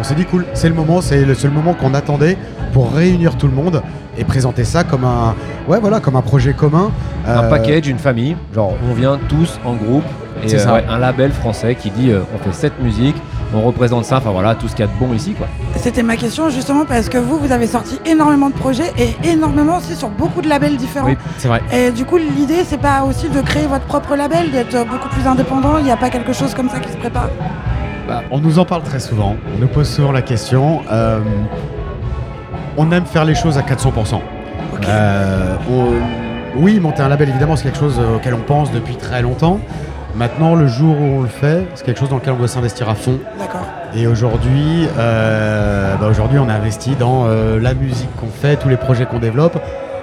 [0.00, 2.36] On s'est dit, cool, c'est le moment, c'est le seul moment qu'on attendait
[2.72, 3.82] pour réunir tout le monde
[4.18, 5.34] et présenter ça comme un,
[5.68, 6.90] ouais, voilà, comme un projet commun.
[7.26, 8.36] Un Euh, package, une famille.
[8.54, 10.04] Genre, on vient tous en groupe.
[10.42, 10.74] Et C'est euh, ça.
[10.74, 13.16] ouais, un label français qui dit euh, on fait cette musique,
[13.54, 15.46] on représente ça, enfin voilà, tout ce qu'il y a de bon ici quoi.
[15.76, 19.78] C'était ma question justement parce que vous, vous avez sorti énormément de projets et énormément
[19.78, 21.06] aussi sur beaucoup de labels différents.
[21.08, 21.62] Oui, c'est vrai.
[21.72, 25.26] Et du coup, l'idée, c'est pas aussi de créer votre propre label, d'être beaucoup plus
[25.26, 25.78] indépendant.
[25.78, 27.28] Il n'y a pas quelque chose comme ça qui se prépare?
[28.08, 30.82] Bah, on nous en parle très souvent, on nous pose souvent la question.
[30.92, 31.20] euh,
[32.76, 34.20] on aime faire les choses à 400%.
[34.88, 35.94] Euh, on-
[36.58, 39.60] oui, monter un label, évidemment, c'est quelque chose euh, auquel on pense depuis très longtemps.
[40.16, 42.88] Maintenant, le jour où on le fait, c'est quelque chose dans lequel on doit s'investir
[42.88, 43.18] à fond.
[43.38, 43.66] D'accord.
[43.94, 48.68] Et aujourd'hui, euh, bah, aujourd'hui, on a investi dans euh, la musique qu'on fait, tous
[48.70, 49.58] les projets qu'on développe.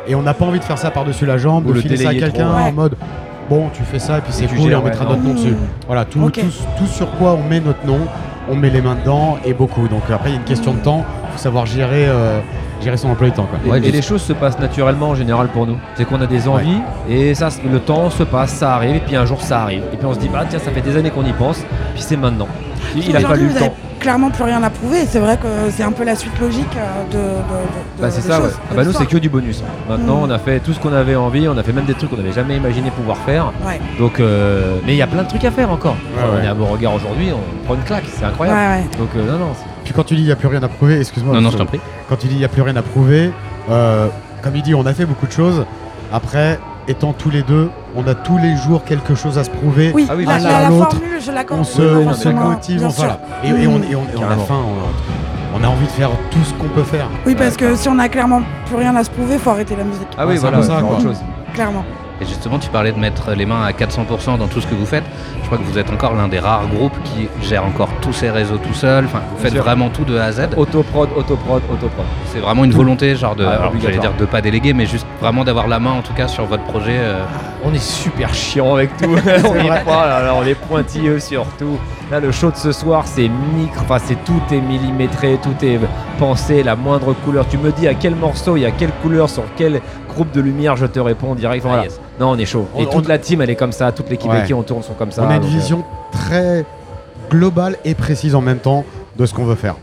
[0.07, 1.97] Et on n'a pas envie de faire ça par-dessus la jambe, Ou de le filer
[1.97, 2.57] ça à quelqu'un trop.
[2.59, 2.95] en mode
[3.49, 5.51] bon, tu fais ça et puis c'est cool et on mettra notre nom dessus.
[5.51, 5.57] Mmh.
[5.87, 6.33] Voilà, tout, Ok.
[6.39, 6.45] tout,
[6.77, 7.99] tout sur quoi on met notre nom,
[8.49, 9.87] on met les mains dedans et beaucoup.
[9.87, 12.39] Donc après, il y a une question de temps, faut savoir gérer, euh,
[12.83, 13.47] gérer son emploi du temps.
[13.49, 13.59] Quoi.
[13.65, 15.77] Et, Ouais, et juste- les choses se passent naturellement en général pour nous.
[15.95, 19.15] C'est qu'on a des envies et ça, le temps se passe, ça arrive et puis
[19.15, 19.83] un jour ça arrive.
[19.93, 21.59] Et puis on se dit bah tiens ça fait des années qu'on y pense,
[21.93, 22.47] puis c'est maintenant.
[22.95, 23.73] Il, il a fallu vous le avez temps.
[23.99, 25.05] clairement plus rien à prouver.
[25.07, 27.17] C'est vrai que c'est un peu la suite logique euh, de.
[27.17, 28.49] de- de- Bah c'est ça ouais.
[28.69, 29.63] Ah bah nous c'est que du bonus.
[29.89, 30.23] Maintenant Mm.
[30.23, 32.17] on a fait tout ce qu'on avait envie, on a fait même des trucs qu'on
[32.17, 33.51] n'avait jamais imaginé pouvoir faire.
[33.65, 33.79] Ouais.
[33.97, 35.93] Donc euh, mais il y a plein de trucs à faire encore.
[36.15, 36.43] Ouais, on ouais.
[36.45, 38.59] est à Beauregard aujourd'hui, on prend une claque, c'est incroyable.
[38.59, 38.97] Ouais, ouais.
[38.99, 39.51] Donc euh, non non.
[39.83, 41.33] Puis quand tu dis il n'y a plus rien à prouver, excuse-moi.
[41.35, 41.79] Non, non, je t'en prie.
[42.09, 43.31] Quand tu dis il n'y a plus rien à prouver,
[43.69, 44.07] euh,
[44.41, 45.65] comme il dit, on a fait beaucoup de choses.
[46.11, 49.91] Après, étant tous les deux, on a tous les jours quelque chose à se prouver.
[49.95, 51.61] Oui, Ah oui, la, la- la formule, je l'accorde.
[51.61, 53.19] on se, oui, on se motive, on- voilà.
[53.43, 56.09] Et, et on, et on- et on a faim, on, on a envie de faire
[56.31, 57.07] tout ce qu'on peut faire.
[57.25, 59.83] Oui, parce que si on a clairement plus rien à se prouver, faut arrêter la
[59.85, 60.07] musique.
[60.17, 60.99] Ah oui voilà, ça, quoi.
[61.01, 61.17] chose.
[61.53, 61.85] Clairement.
[62.21, 64.85] Et justement, tu parlais de mettre les mains à 400% dans tout ce que vous
[64.85, 65.03] faites.
[65.41, 68.29] Je crois que vous êtes encore l'un des rares groupes qui gère encore tous ses
[68.29, 69.05] réseaux tout seul.
[69.05, 70.49] Enfin, vous faites vraiment tout de A à Z.
[70.55, 72.05] Autoprod, autoprod, autoprod.
[72.27, 75.05] C'est vraiment une volonté, genre de, Ah, alors, j'allais dire de pas déléguer, mais juste
[75.19, 76.97] vraiment d'avoir la main en tout cas sur votre projet.
[76.97, 77.23] euh.
[77.65, 79.05] On est super chiant avec tout.
[79.45, 81.79] on est pas, là, on est pointilleux sur tout.
[82.11, 85.79] Là, le show de ce soir, c'est micro, enfin, c'est tout est millimétré, tout est
[86.19, 87.47] pensé, la moindre couleur.
[87.47, 89.81] Tu me dis à quel morceau, il y a quelle couleur, sur quel
[90.13, 91.63] groupe de lumière, je te réponds direct.
[91.65, 91.81] Voilà.
[91.81, 91.99] Ah, yes.
[92.19, 92.67] Non, on est chaud.
[92.77, 93.91] Et toute on- la team, elle est comme ça.
[93.91, 94.37] Toute l'équipe Ouais.
[94.37, 95.23] avec qui on tourne sont comme ça.
[95.23, 96.65] on a une euh, vision très
[97.29, 98.85] globale et précise en même temps
[99.17, 99.75] de ce qu'on veut faire.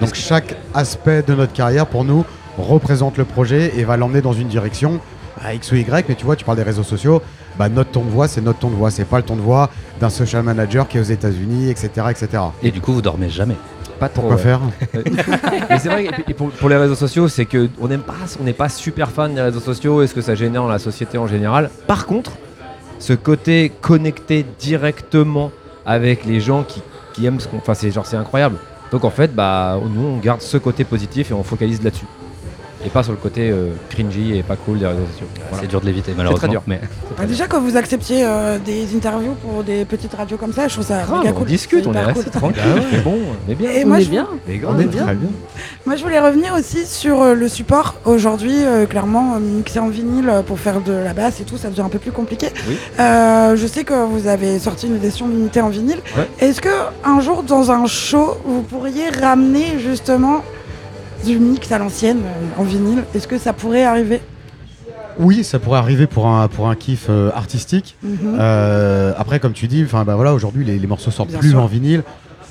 [0.00, 2.24] Donc chaque aspect de notre carrière pour nous
[2.58, 5.00] représente le projet et va l'emmener dans une direction
[5.42, 6.06] à X ou Y.
[6.08, 7.22] Mais tu vois, tu parles des réseaux sociaux.
[7.58, 8.90] Bah, notre ton de voix, c'est notre ton de voix.
[8.90, 9.70] C'est pas le ton de voix
[10.00, 12.42] d'un social manager qui est aux États-Unis, etc., etc.
[12.62, 13.56] Et du coup, vous dormez jamais.
[13.96, 14.28] Pas trop.
[14.28, 14.42] Pourquoi ouais.
[14.42, 14.60] faire
[15.70, 18.44] Mais c'est vrai, et pour, pour les réseaux sociaux, c'est que on n'aime pas, on
[18.44, 21.18] n'est pas super fan des réseaux sociaux et ce que ça génère dans la société
[21.18, 21.70] en général.
[21.86, 22.32] Par contre,
[22.98, 25.50] ce côté connecté directement
[25.84, 26.82] avec les gens qui,
[27.12, 28.56] qui aiment ce qu'on, genre c'est incroyable.
[28.90, 32.06] Donc en fait, bah nous on garde ce côté positif et on focalise là-dessus.
[32.86, 35.26] Et pas sur le côté euh, cringy et pas cool des réseaux sociaux.
[35.50, 35.60] Voilà.
[35.62, 36.38] C'est dur de l'éviter, C'est malheureusement.
[36.38, 36.62] très dur.
[36.68, 36.80] Mais
[37.18, 40.74] Bah, déjà, quand vous acceptiez euh, des interviews pour des petites radios comme ça, je
[40.74, 41.46] trouve ça Grave, méga on cool.
[41.48, 42.32] discute, on est resté cool.
[42.40, 43.18] tranquille, c'est bon,
[43.48, 43.70] on est bien.
[43.72, 44.28] Et On moi, est je, bien.
[44.46, 45.02] Mais On est bien.
[45.04, 45.28] très bien.
[45.84, 47.96] moi, je voulais revenir aussi sur euh, le support.
[48.04, 51.56] Aujourd'hui, euh, clairement, euh, mixer en vinyle euh, pour faire de la basse et tout,
[51.56, 52.48] ça devient un peu plus compliqué.
[52.68, 52.76] Oui.
[53.00, 55.98] Euh, je sais que vous avez sorti une édition limitée en vinyle.
[56.16, 56.28] Ouais.
[56.38, 56.68] Est-ce que
[57.04, 60.42] un jour, dans un show, vous pourriez ramener justement
[61.24, 64.20] du mix à l'ancienne euh, en vinyle Est-ce que ça pourrait arriver?
[65.18, 67.96] Oui, ça pourrait arriver pour un, pour un kiff euh, artistique.
[68.02, 68.36] Mhm.
[68.38, 71.50] Euh, après, comme tu dis, enfin bah voilà, aujourd'hui les, les morceaux sortent Bien plus
[71.50, 71.62] sûr.
[71.62, 72.02] en vinyle.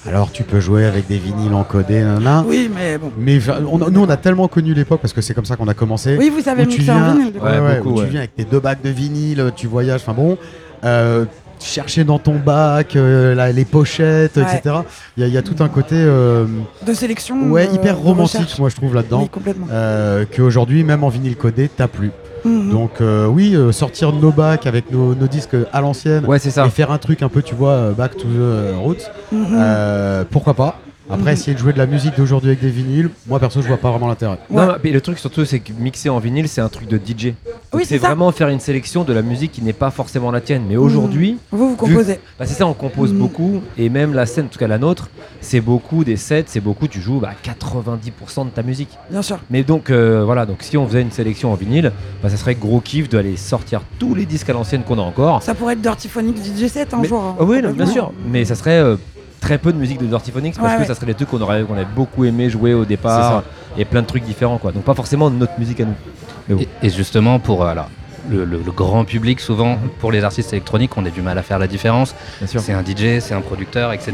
[0.07, 2.43] Alors tu peux jouer avec des vinyles encodés, nanana.
[2.47, 3.11] Oui, mais bon.
[3.17, 3.39] Mais
[3.71, 6.15] on nous, on a tellement connu l'époque parce que c'est comme ça qu'on a commencé.
[6.17, 7.33] Oui, vous savez tu mixer en viens, vinyle.
[7.41, 8.03] ouais, Ouais, beaucoup, ouais.
[8.05, 10.01] tu viens avec tes deux bacs de vinyle, tu voyages.
[10.01, 10.37] Enfin bon,
[10.83, 11.25] euh,
[11.65, 14.43] chercher dans ton bac euh, la- les pochettes, Ouais.
[14.43, 14.75] etc.
[15.17, 16.45] Il y, a- il y a tout un côté, euh,
[16.85, 17.49] De sélection.
[17.49, 18.59] ouais, hyper de romantique, recherche.
[18.59, 19.21] moi je trouve là-dedans.
[19.23, 19.67] Oui, complètement.
[19.71, 22.11] Euh, qu'aujourd'hui, même en vinyle codé, t'as plus.
[22.43, 22.69] Mhm.
[22.71, 26.51] Donc euh, oui, euh, sortir nos bacs avec nos, nos disques à l'ancienne Ouais, c'est
[26.51, 26.65] ça.
[26.65, 29.45] et faire un truc un peu, tu vois, euh, back to the roots, Mhm.
[29.53, 33.39] euh, pourquoi pas Après, essayer de jouer de la musique d'aujourd'hui avec des vinyles, moi
[33.39, 34.37] perso, je vois pas vraiment l'intérêt.
[34.49, 37.25] Non, mais le truc surtout, c'est que mixer en vinyle, c'est un truc de DJ.
[37.25, 37.35] Donc
[37.73, 38.07] Oui, c'est c'est ça.
[38.07, 40.63] vraiment faire une sélection de la musique qui n'est pas forcément la tienne.
[40.67, 42.19] Mais aujourd'hui, Vous, vous vu- composez.
[42.39, 43.17] bah, c'est ça, on compose Mm.
[43.19, 43.61] beaucoup.
[43.77, 45.09] Et même la scène, en tout cas la nôtre,
[45.41, 48.89] c'est beaucoup des sets, c'est beaucoup, tu joues bah, 90% de ta musique.
[49.11, 49.37] Bien sûr.
[49.49, 51.91] Mais donc euh, voilà, donc si on faisait une sélection en vinyle,
[52.23, 55.43] bah, ça serait gros kiff d'aller sortir tous les disques à l'ancienne qu'on a encore.
[55.43, 57.21] Ça pourrait être Dirty Phonics DJ 7 un Mais- jour.
[57.23, 58.11] hein, Ah oui, non, bien sûr.
[58.27, 58.95] Mais ça serait euh,
[59.45, 60.87] très peu de musique de Dirty Phonics parce Ouais, que ouais.
[60.87, 63.43] ça serait des trucs qu'on aurait, qu'on avait beaucoup aimé jouer au départ
[63.77, 64.71] et plein de trucs différents quoi.
[64.71, 65.93] Donc pas forcément notre musique à nous.
[66.47, 66.61] Mais bon.
[66.61, 67.89] Et, et justement, pour euh, alors,
[68.27, 71.43] le, le- le grand public, souvent, pour les artistes électroniques, on a du mal à
[71.43, 72.15] faire la différence.
[72.43, 74.13] C'est un DJ, c'est un producteur, etc.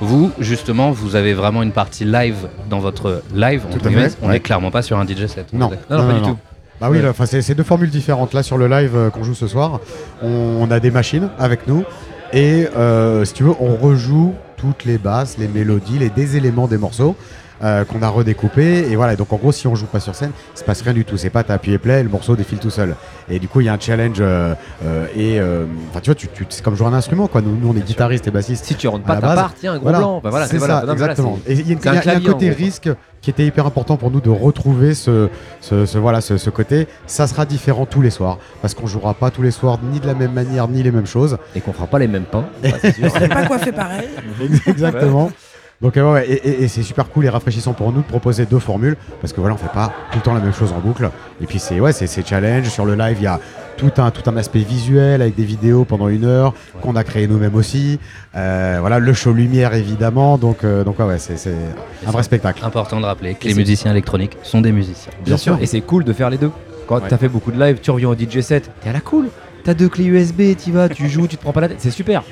[0.00, 3.62] Vous, justement, vous avez vraiment une partie live dans votre live.
[3.70, 4.32] Tout On ouais.
[4.32, 5.52] n'est clairement pas sur un DJ set.
[5.52, 6.38] Non, Non, non, pas du tout.
[6.80, 8.32] Bah oui, enfin, c'est c'est deux formules différentes.
[8.34, 9.78] Là, sur le live euh, qu'on joue ce soir,
[10.22, 10.28] on,
[10.60, 11.84] on a des machines avec nous.
[12.32, 16.66] Et euh, si tu veux, on rejoue toutes les basses, les mélodies, les des éléments
[16.66, 17.16] des morceaux
[17.64, 18.90] euh, qu'on a redécoupés.
[18.90, 20.92] Et voilà, donc en gros, si on joue pas sur scène, il se passe rien
[20.92, 21.16] du tout.
[21.16, 22.94] C'est pas t'as appuyé play et le morceau défile tout seul.
[23.28, 24.18] Et du coup, il y a un challenge.
[24.20, 27.26] euh, euh, et euh, enfin, tu vois, tu, tu- c'est comme jouer un instrument.
[27.26, 27.40] Quoi.
[27.40, 28.64] Nous, nous, on est guitaristes et bassistes.
[28.64, 29.34] Si tu rentres pas ta base.
[29.36, 29.98] part, tiens, un gros Voilà.
[29.98, 30.20] blanc.
[30.22, 30.80] Bah voilà, c'est voilà.
[30.80, 31.38] ça, Non, mais voilà, exactement.
[31.46, 32.50] et il y a, un il y a- il y a un clavier, en côté
[32.50, 32.90] risque
[33.22, 35.28] qui était hyper important pour nous de retrouver ce,
[35.62, 36.86] ce, ce- voilà, ce, ce côté.
[37.06, 40.06] Ça sera différent tous les soirs parce qu'on jouera pas tous les soirs ni de
[40.06, 41.38] la même manière ni les mêmes choses.
[41.56, 42.44] Et qu'on fera pas les mêmes pains.
[42.92, 43.10] sûr.
[43.16, 44.08] On n'est pas coiffé pareil.
[44.66, 45.30] Exactement.
[45.82, 48.46] Donc euh, ouais, et, et- et c'est super cool et rafraîchissant pour nous de proposer
[48.46, 50.78] deux formules parce que voilà on fait pas tout le temps la même chose en
[50.78, 51.10] boucle
[51.42, 53.40] et puis c'est ouais c'est c'est challenge sur le live il y a
[53.76, 57.26] tout un tout un aspect visuel avec des vidéos pendant une heure qu'on a créé
[57.26, 57.98] nous-mêmes aussi
[58.36, 61.36] Euh, voilà le show lumière évidemment donc euh, donc ouais, ouais c'est
[62.06, 65.12] un vrai spectacle Important de rappeler que Et les musiciens électroniques sont des musiciens.
[65.24, 65.58] Bien sûr.
[65.60, 66.50] Et c'est cool de faire les deux.
[66.86, 67.08] Quand Ouais.
[67.08, 69.28] t'as fait beaucoup de live, tu reviens au DJ set, t'es à la cool.
[69.64, 71.78] T'as deux clés USB, t'y vas, tu joues, tu te prends pas la tête.
[71.80, 72.22] C'est super.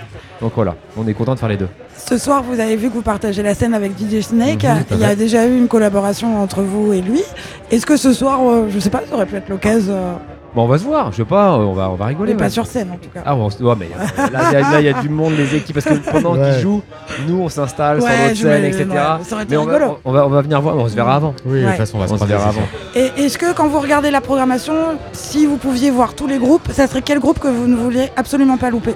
[0.43, 1.69] Donc voilà, on est content de faire les deux.
[1.97, 4.65] Ce soir, vous avez vu que vous partagez la scène avec DJ Snake.
[4.65, 7.23] Mhm, Il y a déjà eu une collaboration entre vous et lui.
[7.71, 10.13] Est-ce que ce soir, euh, je sais pas, ça aurait pu être l'occasion, euh,
[10.55, 12.35] Bon, on va se voir, je sais pas, on va, on va rigoler.
[12.35, 13.23] mais pas sur scène en tout cas.
[13.25, 15.55] Ah, bon, on se- ouais, mais euh, là, il y a- y, du monde, les
[15.55, 16.51] équipes, parce que pendant Ouais.
[16.51, 16.83] qu'ils jouent,
[17.27, 18.85] nous, on s'installe sur notre scène, etc.
[18.91, 19.99] ouais, ça aurait été mais on va, rigolo.
[20.05, 21.35] on, va, on va venir voir, mais on se verra avant.
[21.47, 22.61] oui de toute façon on va On se se verra avant.
[22.95, 24.75] Et est-ce que quand vous regardez la programmation,
[25.15, 28.11] si vous pouviez voir tous les groupes, ça serait quel groupe que vous ne vouliez
[28.17, 28.95] absolument pas louper?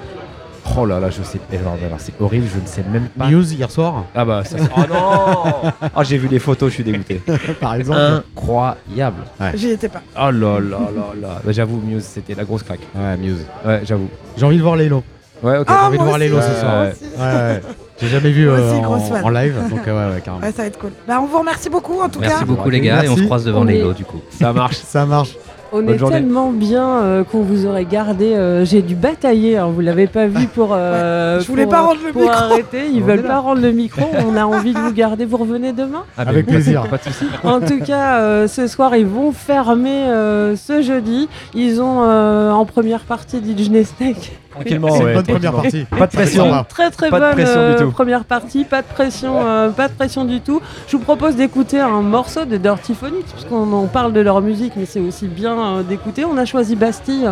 [0.79, 1.39] Oh là là, je sais.
[1.51, 1.57] eh,
[1.97, 3.27] c'est horrible, je ne sais même pas.
[3.27, 6.83] Muse hier soir Ah bah, ça, oh non Oh, j'ai vu les photos, je suis
[6.83, 7.21] dégoûté.
[7.59, 7.99] par exemple
[8.35, 9.23] Incroyable.
[9.55, 10.01] J'y étais pas.
[10.15, 11.41] Oh là là là là.
[11.43, 12.79] Bah, j'avoue, Muse, c'était la grosse craque.
[12.95, 14.07] ouais Muse Ouais, j'avoue.
[14.35, 15.03] j'ai envie de voir Laylo
[15.43, 15.67] Ouais, ok.
[15.69, 16.85] Ah, j'ai envie de voir Laylo ce soir
[17.19, 17.61] ouais.
[18.01, 20.63] j'ai jamais vu euh, aussi, en, en live donc euh, ouais ouais carrément Ouais, ça
[20.63, 20.91] va être cool.
[21.07, 22.45] Bah, on vous remercie beaucoup en tout Merci cas.
[22.45, 23.19] beaucoup les gars et on Merci.
[23.21, 24.19] se croise devant On les lots du coup.
[24.31, 24.77] Ça marche.
[24.77, 25.35] ça marche
[25.73, 26.15] On Bonne est journée.
[26.17, 28.33] tellement bien euh, qu'on vous aurait gardé.
[28.33, 30.69] euh, J'ai dû batailler, hein, vous l'avez pas vu pour.
[30.71, 32.35] euh, Je voulais pour, pas rendre le pour micro.
[32.37, 32.87] arrêter.
[32.93, 33.27] Ils On veulent là.
[33.29, 34.09] pas rendre le micro.
[34.27, 35.25] On a envie de vous garder.
[35.25, 36.03] Vous revenez demain?
[36.17, 36.87] Ah, bah, Avec de- plaisir.
[36.89, 37.25] Pas de soucis.
[37.43, 41.27] En tout cas, euh, ce soir, ils vont fermer euh, ce jeudi.
[41.53, 44.31] Ils ont euh, en première partie DJ Snake.
[44.57, 45.85] Tranquillement, c'est ouais, une bonne première tranquillement.
[45.87, 46.65] partie Pas de pression.
[46.69, 47.91] Très très Pas de bonne pression du euh, tout.
[47.91, 50.61] première partie, pas de pression, euh, pas de pression du tout.
[50.87, 54.73] Je vous propose d'écouter un morceau de Dirty Phonics, puisqu'on en parle de leur musique,
[54.75, 56.25] mais c'est aussi bien euh, d'écouter.
[56.25, 57.29] On a choisi Bastille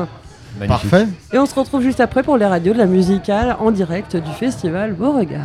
[0.59, 0.67] Magnifique.
[0.89, 4.15] parfait et on se retrouve juste après pour les radios de la musicale en direct
[4.15, 5.41] du festival Beauregard.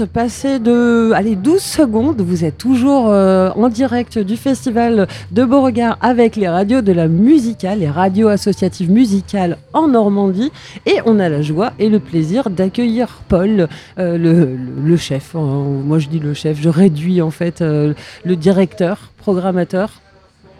[0.00, 2.20] 18h30, passé de allez, 12 secondes.
[2.20, 7.08] Vous êtes toujours euh, en direct du festival de Beauregard avec les radios de la
[7.08, 10.52] musicale, les radios associatives musicales en Normandie.
[10.86, 15.34] Et on a la joie et le plaisir d'accueillir Paul, euh, le, le chef.
[15.34, 17.94] moi je dis le chef, je réduis en fait le
[18.36, 20.00] directeur, programmateur.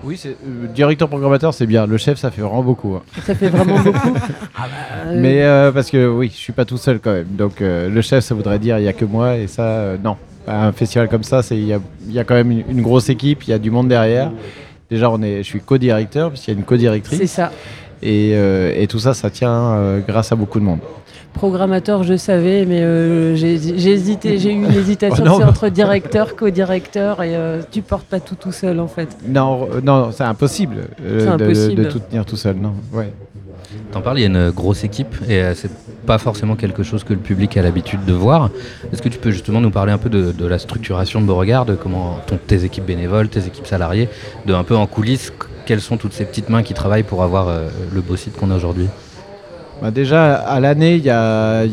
[0.03, 1.87] Oui, c'est euh, directeur programmateur, c'est bien.
[1.87, 2.95] Le chef, ça fait vraiment beaucoup.
[2.95, 3.03] hein.
[3.27, 4.15] Ça fait vraiment beaucoup.
[4.57, 4.67] Ah bah,
[5.07, 7.27] euh, Mais euh, parce que oui, je suis pas tout seul quand même.
[7.31, 9.97] Donc euh, le chef, ça voudrait dire il y a que moi et ça, euh,
[10.03, 10.17] non.
[10.49, 12.83] Un festival comme ça, c'est il y a, il y a quand même une, une
[12.83, 14.33] grosse équipe, il y a du monde derrière.
[14.91, 17.19] Déjà, on est, je suis co-directeur puisqu'il y a une co-directrice.
[17.19, 17.53] C'est ça.
[18.03, 20.81] Et, euh, et tout ça, ça tient euh, grâce à beaucoup de monde.
[21.35, 26.37] Programmateur, je savais, mais euh, j'ai hésité, j'ai eu une hésitation Oh non, entre directeur,
[26.37, 29.16] co-directeur, et euh, tu portes pas tout tout seul en fait.
[29.27, 31.25] Non, non, c'est impossible, euh,
[31.77, 32.57] de- tout tenir tout seul.
[32.57, 33.12] Non, ouais.
[33.93, 35.71] T'en parles, il y a une grosse équipe et euh, c'est
[36.05, 38.51] pas forcément quelque chose que le public a l'habitude de voir.
[38.93, 41.64] Est-ce que tu peux justement nous parler un peu de, de la structuration de Beauregard,
[41.64, 44.09] de comment ton- tes équipes bénévoles, tes équipes salariées,
[44.47, 47.23] de un peu en coulisses, qu- quelles sont toutes ces petites mains qui travaillent pour
[47.23, 48.88] avoir euh, le beau site qu'on a aujourd'hui?
[49.81, 51.64] Bah déjà, à l'année, il y a,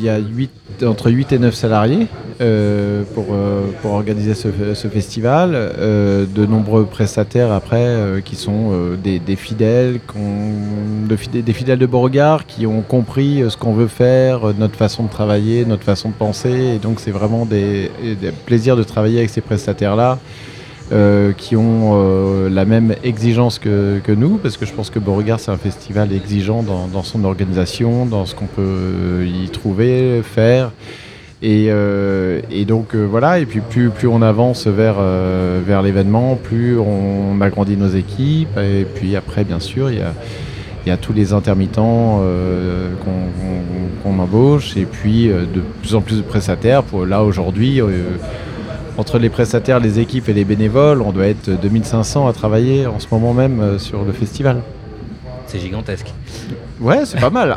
[0.86, 2.08] entre 8 et 9 salariés
[2.40, 4.48] euh, pour, euh, pour organiser ce,
[4.88, 5.52] festival.
[5.54, 8.72] Euh, de nombreux prestataires après qui sont
[9.04, 14.76] des, fidèles, de des fidèles de Beauregard qui ont compris ce qu'on veut faire, notre
[14.76, 16.76] façon de travailler, notre façon de penser.
[16.76, 20.20] Et donc, c'est vraiment des, des plaisirs de travailler avec ces prestataires-là.
[20.94, 25.38] Euh, qui ont euh, la même exigence que, nous, parce que je pense que Beauregard,
[25.38, 30.72] c'est un festival exigeant dans, son organisation, dans ce qu'on peut y trouver, faire.
[31.42, 34.96] Et, euh, donc voilà, et puis plus, on avance vers,
[35.66, 39.98] vers l'événement, plus on agrandit nos équipes, et puis après, bien sûr, il
[40.86, 42.22] y a, tous les intermittents
[44.04, 46.84] qu'on embauche, et puis de plus en plus de prestataires.
[46.84, 47.82] Pour, là, aujourd'hui,
[48.98, 53.00] entre les prestataires, les équipes et les bénévoles, on doit être 2500 à travailler en
[53.00, 54.62] ce moment même euh, sur le festival.
[55.48, 56.14] C'est gigantesque.
[56.82, 57.56] Ouais, c'est pas mal.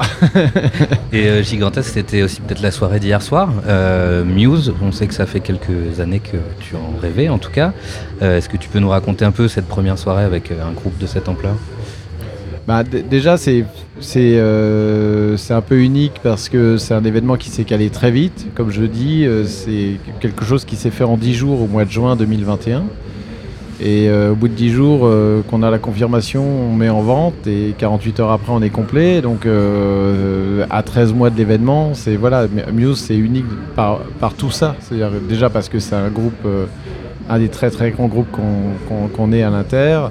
[1.12, 3.52] Et euh, gigantesque, c'était aussi peut-être la soirée d'hier soir.
[3.66, 7.50] Euh, Muse, on sait que ça fait quelques années que tu en rêvais en tout
[7.50, 7.72] cas.
[8.22, 10.96] Euh, Est-ce que tu peux nous raconter un peu cette première soirée avec un groupe
[10.98, 11.56] de cette ampleur?
[12.70, 17.90] Bah, déjà, euh, c'est un peu unique parce que c'est un événement qui s'est calé
[17.90, 18.46] très vite.
[18.54, 21.84] Comme je dis, euh, c'est quelque chose qui s'est fait en 10 jours au mois
[21.84, 22.84] de juin 2021.
[23.80, 25.10] Et euh, au bout de 10 jours,
[25.48, 29.20] qu'on a la confirmation, on met en vente et 48 heures après, on est complet.
[29.20, 29.48] Donc
[30.70, 34.76] à 13 mois de l'événement, c'est voilà, Muse, c'est unique par, par tout ça.
[34.78, 36.46] C'est-à-dire déjà parce que c'est un groupe,
[37.28, 40.02] un des très très grands groupes qu'on est à l'Inter.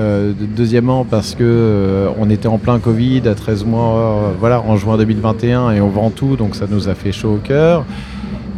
[0.00, 4.30] Euh, de- deuxièmement parce que euh, on était en plein Covid à 13 mois, euh,
[4.38, 7.36] voilà, en juin 2021 et on vend tout, donc ça nous a fait chaud au
[7.36, 7.84] cœur.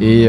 [0.00, 0.28] Et,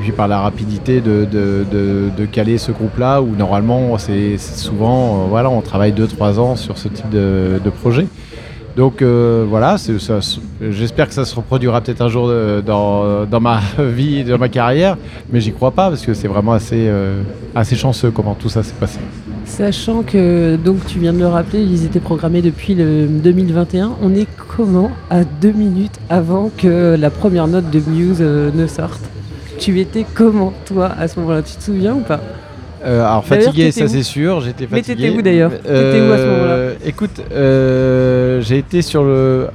[0.00, 5.92] puis par la rapidité de, caler ce groupe-là, où normalement c'est souvent, voilà, on travaille
[5.92, 8.06] 2-3 ans sur ce type de, projet.
[8.76, 9.76] Donc voilà,
[10.70, 12.32] j'espère que ça se reproduira peut-être un jour
[12.66, 14.96] dans, ma vie, dans ma carrière,
[15.32, 18.98] mais j'y crois pas parce que c'est vraiment assez chanceux comment tout ça s'est passé.
[19.56, 23.92] Sachant que, donc tu viens de le rappeler, ils étaient programmés depuis le 2021.
[24.02, 28.66] On est comment à deux minutes avant que la première note de Muse euh, ne
[28.66, 29.00] sorte?
[29.60, 31.42] Tu étais comment, toi, à ce moment-là?
[31.42, 32.18] Tu te souviens ou pas?
[32.84, 35.04] Euh, alors fatigué, ça c'est sûr, j'étais Mais fatigué.
[35.04, 35.52] t'étais où, d'ailleurs?
[35.52, 35.68] T'étais
[36.00, 36.52] où à ce moment-là?
[36.54, 39.46] Euh, Écoute, euh, j'ai été sur le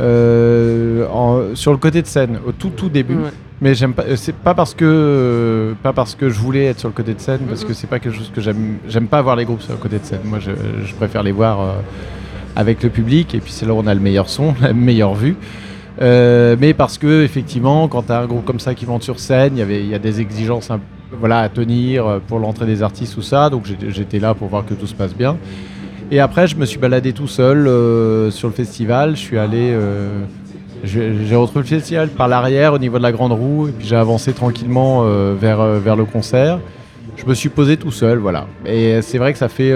[0.00, 3.14] en- sur le côté de scène au tout tout début.
[3.16, 3.30] Ouais.
[3.62, 4.04] Mais j'aime pas.
[4.04, 7.12] euh, C'est pas parce que euh, pas parce que je voulais être sur le côté
[7.12, 8.76] de scène, parce que c'est pas quelque chose que j'aime.
[8.88, 10.20] J'aime pas voir les groupes sur le côté de scène.
[10.24, 10.50] Moi, je,
[10.84, 11.72] je préfère les voir euh,
[12.56, 15.14] avec le public, et puis c'est là où on a le meilleur son, la meilleure
[15.14, 15.36] vue.
[16.00, 19.20] Euh, mais parce que effectivement, quand tu as un groupe comme ça qui monte sur
[19.20, 20.70] scène, il y avait, il y a des exigences
[21.18, 23.50] voilà, à tenir euh, pour l'entrée des artistes ou ça.
[23.50, 25.36] Donc j'étais là pour voir que tout se passe bien.
[26.12, 29.14] Et après, je me suis baladé tout seul euh, sur le festival.
[29.14, 30.24] Je suis allé, euh,
[30.82, 33.94] j'ai retrouvé le festival par l'arrière au niveau de la grande roue, et puis j'ai
[33.94, 36.58] avancé tranquillement euh, vers, vers le concert.
[37.16, 38.46] Je me suis posé tout seul, voilà.
[38.66, 39.72] Et c'est vrai que ça fait,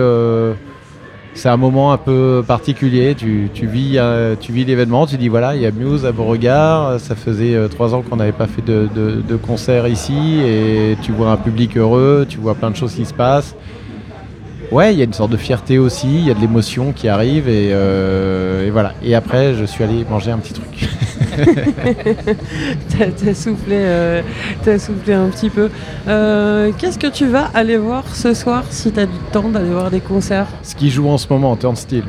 [1.35, 3.15] c'est un moment un peu particulier.
[3.15, 4.01] Tu, vis,
[4.49, 6.99] vis l'événement, tu dis voilà, il y a Muse à Beauregard.
[7.01, 11.13] Ça faisait trois ans qu'on n'avait pas fait de, de, de concert ici, et tu
[11.13, 13.55] vois un public heureux, tu vois plein de choses qui se passent.
[14.71, 17.09] Ouais, il y a une sorte de fierté aussi, il y a de l'émotion qui
[17.09, 18.95] arrive et, euh, et voilà.
[19.03, 20.89] Et après, je suis allé manger un petit truc.
[22.99, 24.23] T'as soufflé, euh,
[24.65, 25.69] t'as soufflé un petit peu.
[26.07, 29.91] Euh, Qu'est-ce que tu vas aller voir ce soir si t'as du temps d'aller voir
[29.91, 30.47] des concerts?
[30.63, 32.05] Ce qui joue en ce moment en turnstile.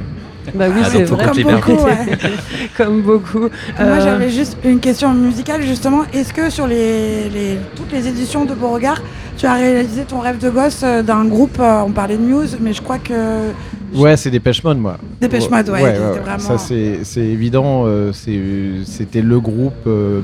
[0.53, 1.25] Bah oui, Ah, c'est vrai.
[1.25, 2.17] Comme beaucoup, ouais.
[2.77, 3.39] Comme beaucoup.
[3.39, 6.03] Moi, Euh, j'avais juste une question musicale, justement.
[6.13, 9.01] Est-ce que sur les, les- toutes les éditions de Beauregard,
[9.37, 12.57] tu as réalisé ton rêve de gosse euh, d'un groupe euh, On parlait de Muse,
[12.61, 13.49] mais je crois que.
[13.93, 14.97] Ouais, c'est Dépêche Mode, moi.
[15.21, 15.93] Dépêche Mode, ouais,
[16.23, 17.83] vraiment- Ça, c'est c'est évident.
[17.85, 20.21] euh, C'était le groupe euh,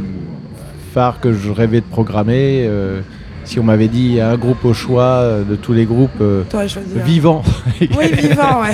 [0.93, 2.69] phare que je rêvais de programmer.
[3.51, 6.43] Si on m'avait dit un groupe au choix euh, de tous les groupes euh,
[7.05, 7.43] vivants.
[7.81, 7.87] Oui,
[8.17, 8.69] vivant, ouais.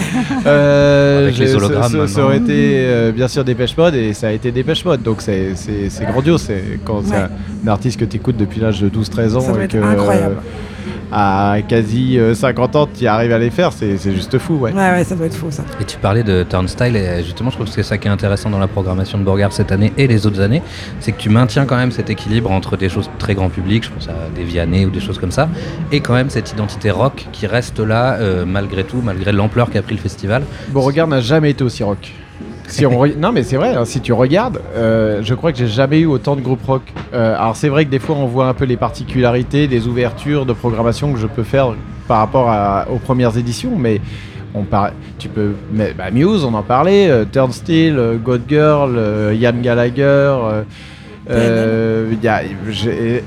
[0.45, 4.31] Euh, Avec les hologrammes ça, aurait été euh, bien sûr Dépêche Mode et ça a
[4.33, 5.01] été Dépêche Mode.
[5.01, 6.41] Donc c'est- c'est c'est grandiose.
[6.41, 7.17] C'est quand c'est Ouais.
[7.17, 7.29] un,
[7.65, 10.35] un artiste que tu écoutes depuis l'âge de 12-13 ans Ça et que incroyable.
[11.11, 14.55] À quasi euh, 50 ans tu arrives à les faire, c'est c'est juste fou.
[14.55, 14.73] Ouais.
[14.73, 15.63] Ouais, ouais, ça doit être fou, ça.
[15.79, 18.49] Et tu parlais de Turnstile, et justement, je trouve que c'est ça qui est intéressant
[18.49, 20.61] dans la programmation de Beauregard cette année et les autres années,
[20.99, 23.89] c'est que tu maintiens quand même cet équilibre entre des choses très grand public, je
[23.91, 25.49] pense à des Vianney ou des choses comme ça,
[25.91, 29.81] et quand même cette identité rock qui reste là euh, malgré tout, malgré l'ampleur qu'a
[29.81, 30.43] pris le festival.
[30.69, 32.13] Beauregard n'a jamais été aussi rock.
[33.17, 36.05] Non mais c'est vrai, hein, si tu regardes, euh, je crois que j'ai jamais eu
[36.05, 36.81] autant de groupes rock.
[37.13, 40.45] Euh, alors c'est vrai que des fois on voit un peu les particularités, des ouvertures
[40.45, 41.73] de programmation que je peux faire
[42.07, 42.53] par rapport
[42.89, 44.01] aux premières éditions, mais
[44.53, 44.91] on par...
[45.19, 45.51] tu peux...
[45.71, 50.35] Mais, bah, Muse, on en parlait, euh, Turnstile, euh, God Girl, Ian Gallagher...
[51.29, 52.41] euh, euh, y a-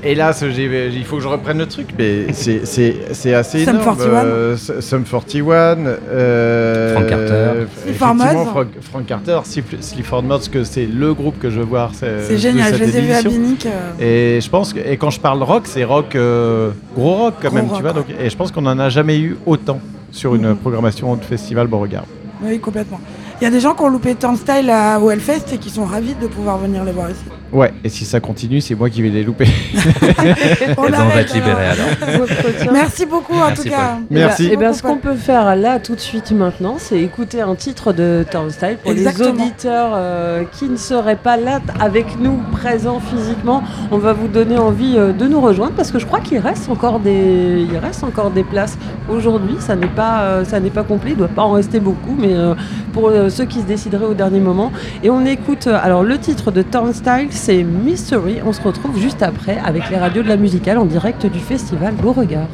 [0.03, 3.97] hélas, il faut que je reprenne le truc, mais c'est- c'est c'est assez Sum énorme.
[3.97, 4.25] 41.
[4.25, 5.77] Euh, Sum 41,
[6.09, 7.67] euh, Frank Carter.
[7.83, 8.45] Sleaford Mods.
[8.51, 11.91] Frank, Frank Carter, Sleaf- Sleaford Mods, que c'est le groupe que je veux voir.
[11.93, 13.65] C'est génial, je les ai vus à Binic.
[13.67, 17.35] euh, Et je pense que, et quand je parle rock, c'est rock, euh, gros rock
[17.41, 17.93] quand Gros même, rock, tu vois.
[17.93, 19.79] Donc, et je pense qu'on en a jamais eu autant
[20.11, 20.55] sur une Mhm.
[20.57, 22.05] programmation de festival Beauregard.
[22.43, 22.99] Oui, complètement.
[23.39, 25.85] Il y a des gens qui ont loupé Turnstile à- au Hellfest et qui sont
[25.85, 27.21] ravis de pouvoir venir les voir ici.
[27.51, 29.45] Ouais, et si ça continue, c'est moi qui vais les louper.
[29.75, 29.79] On
[30.61, 32.71] Eh ben, on va arrête, être libéré alors.
[32.71, 33.75] Merci beaucoup en Merci, tout cas.
[33.95, 34.03] Paul.
[34.09, 34.45] Merci.
[34.45, 37.55] Et bien, beaucoup, ce qu'on peut faire là tout de suite maintenant, c'est écouter un
[37.55, 39.33] titre de Turnstile pour Exactement.
[39.33, 43.63] les auditeurs euh, qui ne seraient pas là avec nous, présents physiquement.
[43.91, 46.69] On va vous donner envie euh, de nous rejoindre parce que je crois qu'il reste
[46.69, 48.77] encore des, il reste encore des places
[49.09, 49.55] aujourd'hui.
[49.59, 51.11] Ça n'est pas, euh, ça n'est pas complet.
[51.11, 52.53] Il doit pas en rester beaucoup, mais euh,
[52.93, 54.71] pour euh, ceux qui se décideraient au dernier moment.
[55.03, 55.67] Et on écoute.
[55.67, 58.39] euh, alors le titre de Turnstile, c'est Mystery.
[58.45, 61.95] On se retrouve juste après avec les radios de la musicale en direct du festival
[61.95, 62.47] Beauregard.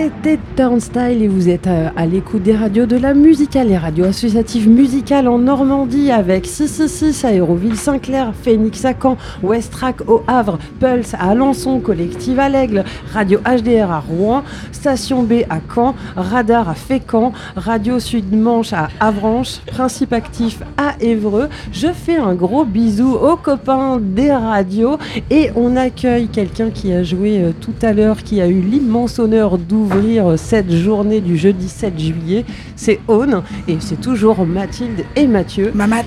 [0.00, 4.06] C'était Turnstile et vous êtes à, à l'écoute des radios de la musicale, les radios
[4.06, 10.58] associatives musicales en Normandie avec 666 à Aéroville Saint-Clair, Phoenix à Caen, Westrack au Havre,
[10.78, 14.42] Pulse à Alençon, Collective à l'Aigle, Radio HDR à Rouen,
[14.72, 21.50] Station B à Caen, Radar à Fécamp, Radio Sud-Manche à Avranches, Principe Actif à Évreux.
[21.72, 24.96] Je fais un gros bisou aux copains des radios
[25.28, 29.18] et on accueille quelqu'un qui a joué euh, tout à l'heure, qui a eu l'immense
[29.18, 32.44] honneur d'ouvrir euh, cette journée du jeudi 7 juillet.
[32.76, 35.70] C'est Aune et c'est toujours Mathilde et Mathieu.
[35.74, 36.04] Mamat.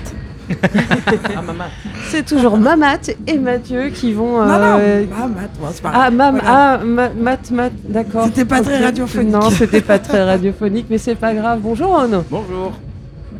[2.10, 4.38] C'est toujours Mamat et Mathieu qui vont.
[4.40, 6.72] Non, non, euh, Mamat, bon, c'est pas ah, mam, Voilà.
[6.80, 8.26] ah, ma- mat, mat, d'accord.
[8.26, 9.32] C'était pas très radiophonique.
[9.32, 11.60] Non, c'était pas très radiophonique, mais c'est pas grave.
[11.62, 12.22] Bonjour, Aune.
[12.30, 12.72] Bonjour.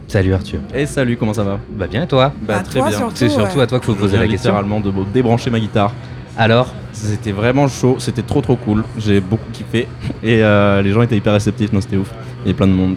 [0.08, 0.60] Salut Arthur.
[0.74, 1.58] Et salut, comment ça va?
[1.70, 2.32] Bah bien et toi?
[2.42, 3.08] Bah Bah, très toi, bien.
[3.14, 3.64] C'est surtout ouais.
[3.64, 4.50] à toi qu'il faut poser la question.
[4.50, 5.92] littéralement de me débrancher ma guitare.
[6.36, 8.84] Alors C'était vraiment chaud, c'était trop trop cool.
[8.98, 9.86] J'ai beaucoup kiffé
[10.22, 12.12] et euh, les gens étaient hyper réceptifs, non c'était ouf.
[12.38, 12.96] Il y avait plein de monde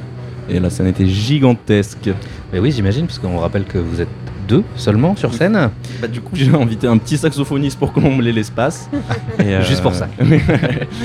[0.50, 2.10] et la scène était gigantesque.
[2.52, 4.08] Mais oui, j'imagine, parce qu'on rappelle que vous êtes
[4.48, 5.70] deux seulement sur scène.
[6.02, 8.90] Bah du coup j'ai invité un petit saxophoniste pour combler l'espace.
[9.40, 10.08] Et, euh, Juste pour ça.
[10.22, 10.30] Il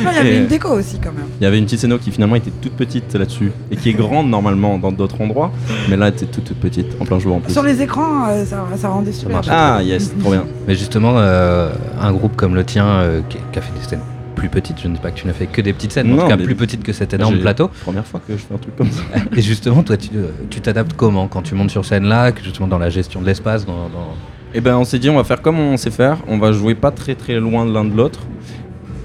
[0.05, 1.27] y avait Et- une déco aussi quand même.
[1.41, 3.95] Il y avait une petite scéno qui finalement était toute petite là-dessus et qui est
[3.95, 5.51] grande normalement dans d'autres endroits,
[5.89, 7.53] mais là elle était toute, toute petite en plein jour en plus.
[7.53, 9.37] Sur les écrans, euh, ça, ça rendait super.
[9.37, 9.49] marche.
[9.51, 10.45] Ah yes, trop bien.
[10.69, 11.71] Mais justement, euh,
[12.01, 14.01] un groupe comme le tien, euh, qui a fait des scènes
[14.35, 16.15] plus petites, je ne dis pas que tu n'as fait que des petites scènes, mais
[16.15, 17.69] en tout cas plus petites que cet énorme plateau.
[17.83, 19.03] Première fois que je fais un truc comme ça.
[19.37, 22.43] Et justement, toi, tu euh, tu t'adaptes comment quand tu montes sur scène là, que
[22.43, 24.15] justement dans la gestion de l'espace, dans, dans-
[24.55, 26.75] Et ben on s'est dit on va faire comme on sait faire, on va jouer
[26.75, 28.21] pas très très loin l'un de l'autre.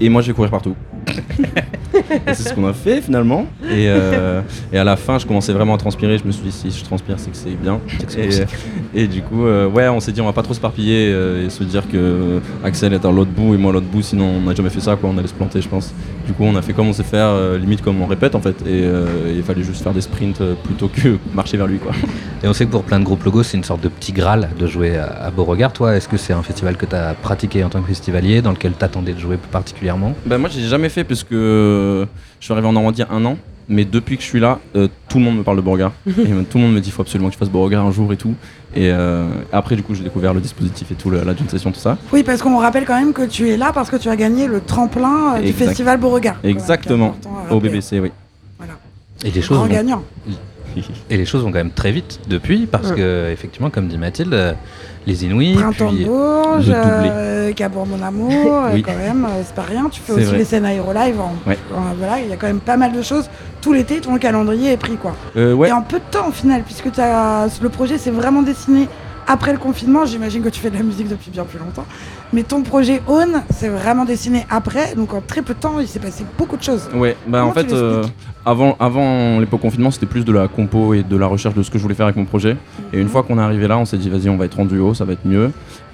[0.00, 0.74] Et moi je vais courir partout.
[2.26, 3.46] C'est ce qu'on a fait finalement.
[3.64, 4.40] Et, euh,
[4.72, 6.84] et à la fin je commençais vraiment à transpirer, je me suis dit si je
[6.84, 7.80] transpire c'est que c'est bien.
[8.16, 11.10] Et, et du coup euh, ouais on s'est dit on va pas trop se parpiller
[11.12, 14.02] euh, et se dire que Axel est à l'autre bout et moi à l'autre bout
[14.02, 15.92] sinon on n'a jamais fait ça quoi, on allait se planter je pense.
[16.26, 18.56] Du coup on a fait comme on sait faire, limite comme on répète en fait.
[18.66, 18.84] Et
[19.34, 21.92] il fallait juste faire des sprints plutôt que marcher vers lui quoi.
[22.42, 24.50] Et on sait que pour plein de groupes logos, c'est une sorte de petit graal
[24.58, 25.72] de jouer à, à Beauregard.
[25.72, 28.52] Toi, est-ce que c'est un festival que tu as pratiqué en tant que festivalier, dans
[28.52, 30.14] lequel t'attendais de jouer plus particulièrement?
[30.26, 32.06] Bah moi j'ai jamais fait parce que
[32.38, 33.36] je suis arrivé en Normandie il y a un an,
[33.68, 35.92] mais depuis que je suis là, euh, tout le monde me parle de Beauregard.
[36.06, 38.12] et euh, tout le monde me dit faut absolument que je fasse Beauregard un jour
[38.12, 38.34] et tout.
[38.74, 41.80] Et euh, après du coup j'ai découvert le dispositif et tout, la d'une session, tout
[41.80, 41.98] ça.
[42.12, 44.46] Oui, parce qu'on rappelle quand même que tu es là parce que tu as gagné
[44.46, 45.66] le tremplin euh, du Exact.
[45.66, 46.36] festival Beauregard.
[46.44, 47.16] Exactement,
[47.50, 47.58] au.
[47.60, 48.10] BBC oui.
[49.24, 50.04] Et les choses Grand vont- gagnant.
[51.10, 52.96] Et les choses vont quand même très vite depuis, parce Ouais.
[52.96, 54.52] que effectivement, comme dit Mathilde, euh,
[55.08, 58.30] les Inouïs, Printemps puis de Bourges, euh, Cabourg Mon Amour,
[58.64, 58.82] euh, Oui.
[58.82, 59.88] quand même, euh, c'est pas rien.
[59.90, 60.38] Tu fais aussi vrai.
[60.38, 61.18] les scènes aérolive.
[61.20, 61.58] En, Ouais.
[61.74, 63.28] en- voilà, il y a quand même pas mal de choses.
[63.62, 65.14] Tout l'été, ton calendrier est pris quoi.
[65.36, 65.70] Euh, ouais.
[65.70, 68.86] Et en peu de temps au final, puisque t'as- le projet s'est vraiment dessiné
[69.26, 70.04] après le confinement.
[70.06, 71.84] J'imagine que tu fais de la musique depuis bien plus longtemps.
[72.32, 74.94] Mais ton projet Own, c'est vraiment dessiné après.
[74.94, 76.88] Donc en très peu de temps, il s'est passé beaucoup de choses.
[76.94, 78.04] Ouais, bah en Comment fait, euh,
[78.44, 81.70] avant, avant l'époque confinement, c'était plus de la compo et de la recherche de ce
[81.70, 82.56] que je voulais faire avec mon projet.
[82.92, 84.66] Et une fois qu'on est arrivé là, on s'est dit, vas-y, on va être en
[84.66, 85.50] duo, ça va être mieux.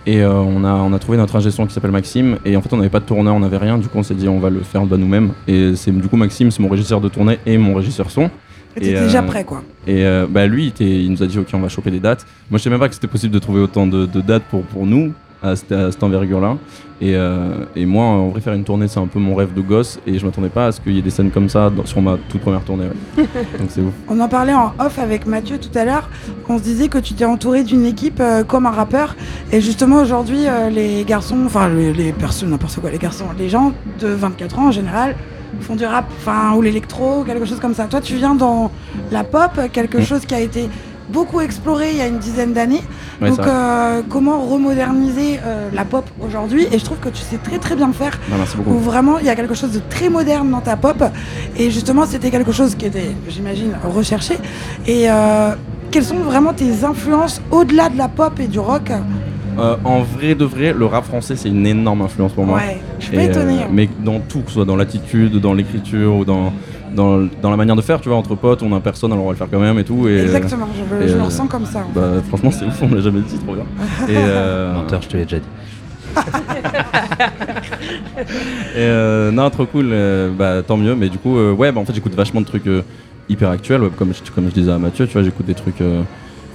[0.07, 2.39] Et euh, on, a, on a trouvé notre ingé son qui s'appelle Maxime.
[2.45, 3.79] Et en fait, on n'avait pas de tourneur, on n'avait rien.
[3.79, 5.33] Du coup, on s'est dit, on va le faire de nous-mêmes.
[5.47, 8.29] Et c'est du coup, Maxime, c'est mon régisseur de tournée et mon régisseur son.
[8.77, 9.63] Et t'étais euh, déjà prêt, quoi.
[9.87, 12.27] Et euh, bah, lui, il, nous a dit, ok, on va choper des dates.
[12.51, 14.63] Moi, je savais même pas que c'était possible de trouver autant de, de dates pour,
[14.63, 15.13] pour nous
[15.45, 16.57] à cette, envergure-là.
[17.01, 19.61] Et, euh, et moi, en vrai, faire une tournée, c'est un peu mon rêve de
[19.61, 20.01] gosse.
[20.07, 22.01] Et je m'attendais pas à ce qu'il y ait des scènes comme ça dans- sur
[22.01, 22.85] ma toute première tournée.
[22.87, 23.25] ouais.
[23.59, 23.93] Donc c'est ouf.
[24.09, 26.09] On en parlait en off avec Mathieu tout à l'heure.
[26.49, 29.17] On se disait que tu t'es entouré d'une équipe euh, comme un rappeur.
[29.53, 33.49] Et justement, aujourd'hui, euh, les garçons, enfin, les, les personnes, n'importe quoi, les garçons, les
[33.51, 35.15] gens de 24 ans en général
[35.61, 37.85] font du rap, enfin, ou l'électro, quelque chose comme ça.
[37.85, 38.73] Toi, tu viens dans
[39.13, 40.69] la pop, quelque chose qui a été
[41.09, 42.83] beaucoup exploré il y a une dizaine d'années.
[43.21, 47.37] Ouais, Donc, euh, comment remoderniser euh, la pop aujourd'hui Et je trouve que tu sais
[47.37, 48.19] très très bien le faire.
[48.29, 48.71] Bah, merci beaucoup.
[48.71, 51.03] Où vraiment il y a quelque chose de très moderne dans ta pop.
[51.57, 54.35] Et justement, c'était quelque chose qui était, j'imagine, recherché.
[54.87, 55.55] Et euh,
[55.91, 58.91] quelles sont vraiment tes influences au-delà de la pop et du rock?
[59.59, 62.59] Euh, en vrai de vrai, le rap français, c'est une énorme influence pour moi.
[62.59, 63.69] Ouais, je suis pas Et, euh, étonnée, hein.
[63.73, 66.53] mais dans tout, que ce soit dans l'attitude, dans l'écriture ou dans,
[66.95, 69.29] dans, dans la manière de faire, tu vois, entre potes, on a personne, alors on
[69.29, 70.09] va le faire quand même et tout.
[70.09, 71.85] Et, Exactement, je, et, je le euh, ressens comme ça.
[71.95, 73.65] Bah, franchement, c'est ouf, on me l'a jamais dit, trop bien.
[74.09, 75.47] Et, euh, Menteur, je te l'ai déjà dit.
[78.77, 80.95] Et euh, non, trop cool, euh, bah tant mieux.
[80.95, 82.83] Mais du coup, euh, ouais, bah en fait, j'écoute vachement de trucs euh,
[83.29, 83.83] hyper actuels.
[83.83, 85.81] ouais, comme, je, comme je disais à Mathieu, tu vois, j'écoute des trucs.
[85.81, 86.03] euh,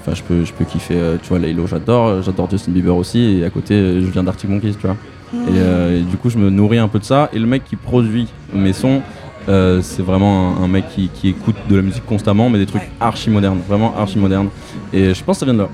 [0.02, 2.22] Enfin, je peux, je peux kiffer, tu vois, Laylo, j'adore.
[2.22, 3.40] J'adore Justin Bieber aussi.
[3.42, 4.96] Et à côté, je viens d'Arctic Monkeys, tu vois.
[5.34, 7.30] Et, euh, et du coup, je me nourris un peu de ça.
[7.34, 9.02] Et le mec qui produit mes sons,
[9.48, 12.66] euh, c'est vraiment un, un mec qui, qui écoute de la musique constamment, mais des
[12.66, 14.50] trucs archi modernes, vraiment archi modernes.
[14.94, 15.70] Et je pense que ça vient de là.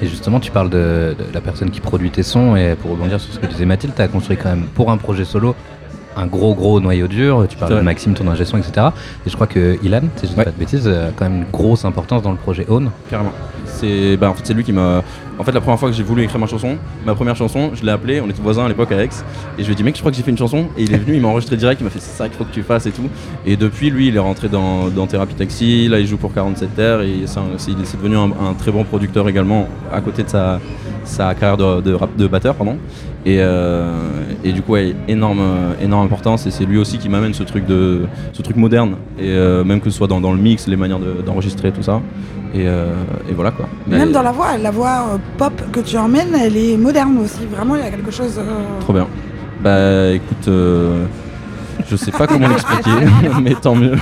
[0.00, 3.20] Et justement, tu parles de, de la personne qui produit tes sons, et pour rebondir
[3.20, 5.54] sur ce que disait Mathilde, tu as construit quand même pour un projet solo
[6.16, 7.46] un gros gros noyau dur.
[7.48, 7.80] Tu parles de.
[7.80, 8.88] Maxime, ton ingé son, etc.
[9.26, 10.44] Et je crois que Ilan, si je dis Ouais.
[10.44, 12.90] pas de bêtises, a quand même une grosse importance dans le projet Own.
[13.10, 13.32] Carrément.
[13.66, 15.02] C'est bah, en fait c'est lui qui m'a.
[15.36, 17.84] En fait la première fois que j'ai voulu écrire ma chanson, ma première chanson, je
[17.84, 19.08] l'ai appelé, on était voisins à l'époque à Aix,
[19.58, 20.94] et je lui ai dit mec je crois que j'ai fait une chanson, et il
[20.94, 22.62] est venu, il m'a enregistré direct, il m'a fait c'est ça qu'il faut que tu
[22.62, 23.08] fasses et tout.
[23.44, 26.76] Et depuis lui il est rentré dans, dans Thérapie Taxi, là il joue pour 47
[26.76, 30.60] Terres, et c'est devenu un, un très bon producteur également à côté de sa,
[31.02, 32.76] sa carrière de, de, rap- de batteur pardon.
[33.26, 33.90] Et, euh,
[34.44, 35.40] et du coup ouais, énorme,
[35.82, 39.28] énorme importance, et c'est lui aussi qui m'amène ce truc de ce truc moderne, et
[39.30, 42.00] euh, même que ce soit dans, dans le mix, les manières de- d'enregistrer tout ça.
[42.54, 42.92] Et, euh,
[43.28, 43.66] et voilà quoi.
[43.88, 47.40] Même dans la voix, la voix euh, pop que tu emmènes, elle est moderne aussi.
[47.50, 48.38] Vraiment, il y a quelque chose.
[48.38, 49.08] euh, Trop bien.
[49.60, 51.04] Bah écoute, euh,
[51.90, 52.90] je sais pas comment l'expliquer,
[53.42, 53.96] mais tant mieux.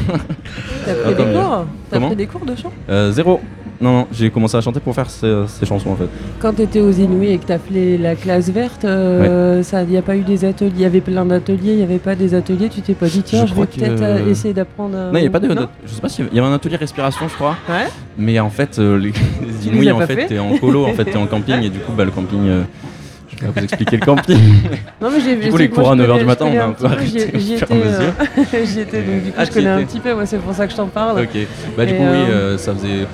[0.85, 1.65] T'as Ah, pris tant des cours?
[1.91, 2.73] T'as pris des cours de chant?
[2.91, 3.41] Euh, Zéro.
[3.83, 6.07] Non, non, j'ai commencé à chanter pour faire ces, ces chansons en fait.
[6.39, 9.89] Quand tu étais aux Inuits et que tu appelé la classe verte, euh, ça, il
[9.89, 12.15] n'y a pas eu des ateliers, il y avait plein d'ateliers, il n'y avait pas
[12.15, 14.95] des ateliers, tu t'es pas dit tiens, Je je, vais peut-être euh, essayer d'apprendre.
[14.95, 15.49] euh, Non, il y a pas de.
[15.53, 17.57] non je sais pas s'il y avait un atelier respiration, je crois.
[17.69, 17.89] Ouais.
[18.17, 19.13] Mais en fait, euh, les,
[19.73, 21.91] les as en fait, t'es en colo, en fait, t'es en camping, et du coup,
[21.93, 22.39] bah, le camping.
[23.29, 24.39] je vais pas vous expliquer le camping.
[25.03, 26.65] Non, mais j'ai Du coup, les cours à je 9h connais- du matin, on a
[26.67, 27.11] un peu arrêté
[27.41, 30.39] j'y- étais, euh, étais, donc du coup, Ah, je connais un petit peu, ouais, c'est
[30.39, 31.21] pour ça que je t'en parle.
[31.23, 31.37] Ok.
[31.77, 33.09] Bah, du coup, oui, euh, ça faisait.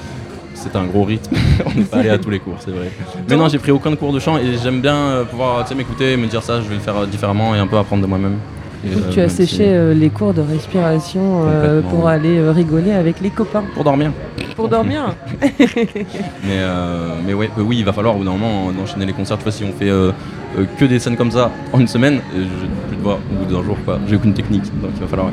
[0.61, 1.34] C'était un gros rythme.
[1.66, 2.90] on n'est pas allé à tous les cours, c'est vrai.
[3.28, 6.26] Mais non, j'ai pris aucun cours de chant et j'aime bien euh, pouvoir m'écouter, me
[6.26, 8.36] dire ça, je vais le faire euh, différemment et un peu apprendre de moi-même.
[8.84, 12.40] Et, Donc euh, tu as si- séché euh, les cours de respiration euh, pour aller
[12.50, 13.62] rigoler avec les copains.
[13.74, 14.11] Pour dormir.
[14.56, 15.14] Pour dormir
[16.44, 16.59] Mais,
[17.26, 19.38] mais ouais, oui, il va falloir au bout d'un moment enchaîner les concerts.
[19.38, 19.90] Tu vois, si on fait
[20.78, 22.44] que des scènes comme ça en une semaine, j'ai
[22.88, 23.76] plus de voix au bout d'un jour.
[24.09, 25.28] J'ai aucune technique, donc il va falloir.
[25.28, 25.32] ouais.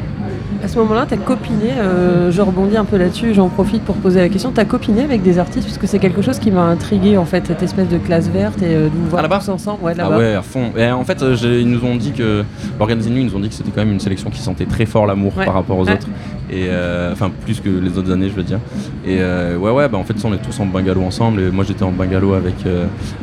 [0.64, 4.20] À ce moment-là, t'as copiné, euh, je rebondis un peu là-dessus, j'en profite pour poser
[4.22, 7.26] la question, t'as copiné avec des artistes, puisque c'est quelque chose qui m'a intrigué en
[7.26, 9.84] fait, cette espèce de classe verte et euh, de nous voir tous ensemble.
[9.84, 10.18] Ouais, Ah là-bas.
[10.18, 10.72] ouais, à fond.
[10.76, 12.44] Et en fait, euh, ils nous ont dit que
[12.80, 14.86] l'organisme nous, ils nous ont dit que c'était quand même une sélection qui sentait très
[14.88, 15.46] fort l'amour Ouais.
[15.46, 16.08] par rapport aux autres.
[16.50, 18.60] Et euh, enfin, plus que les autres années, je veux dire.
[19.06, 21.42] Et ouais, ouais, bah en fait, on est tous en bungalow ensemble.
[21.42, 22.56] Et moi, j'étais en bungalow avec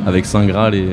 [0.05, 0.85] avec Saint Graal et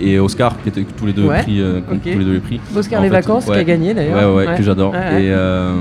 [0.00, 2.60] et Oscar, qui étaient tous les deux Ouais, pris, euh, tous les deux les prix.
[2.76, 4.34] Oscar En les fait, vacances, qui a gagné, d'ailleurs.
[4.34, 4.56] Ouais, ouais, Ouais.
[4.56, 4.94] que j'adore.
[4.94, 5.72] Et, euh,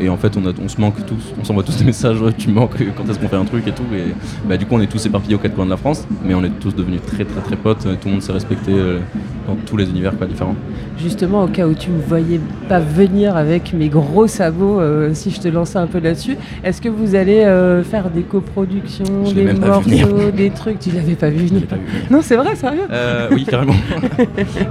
[0.00, 1.32] et en fait, on, a- on se manque tous.
[1.40, 2.18] On s'envoie tous des messages.
[2.36, 2.76] tu manques.
[2.96, 3.82] Quand est-ce qu'on fait un truc et tout.
[3.94, 4.14] Et
[4.48, 6.44] bah, du coup, on est tous éparpillés aux quatre coins de la France, mais on
[6.44, 7.82] est tous devenus très, très, très potes.
[7.82, 8.98] Tout le monde s'est respecté euh,
[9.46, 10.56] dans tous les univers quoi, différents.
[10.98, 15.30] Justement, au cas où tu me voyais pas venir avec mes gros sabots, euh, si
[15.30, 19.32] je te lançais un peu là-dessus, est-ce que vous allez euh, faire des coproductions, Je
[19.34, 20.78] des pas morceaux, des trucs?
[20.80, 21.62] Tu l'avais pas vu venir
[22.10, 22.82] Non, c'est vrai, sérieux?
[22.90, 23.74] Euh, oui, carrément.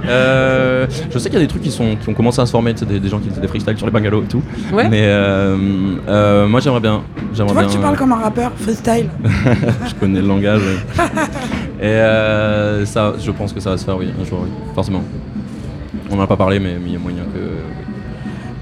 [0.08, 2.50] Euh, je sais qu'il y a des trucs qui, sont, qui ont commencé à se
[2.50, 4.42] former, tu sais, des, des gens qui faisaient des freestyles sur les bungalows et tout.
[4.72, 4.88] Ouais.
[4.88, 5.17] Mais euh, euh,
[6.48, 7.02] moi, j'aimerais bien.
[7.34, 7.66] Tu vois bien.
[7.66, 9.08] que tu parles comme un rappeur, freestyle.
[9.24, 10.62] je connais le langage.
[11.80, 15.02] Et euh, ça, je pense que ça va se faire, oui, un jour, oui, forcément.
[16.10, 17.38] On n'en a pas parlé, mais mais il y a moyen que.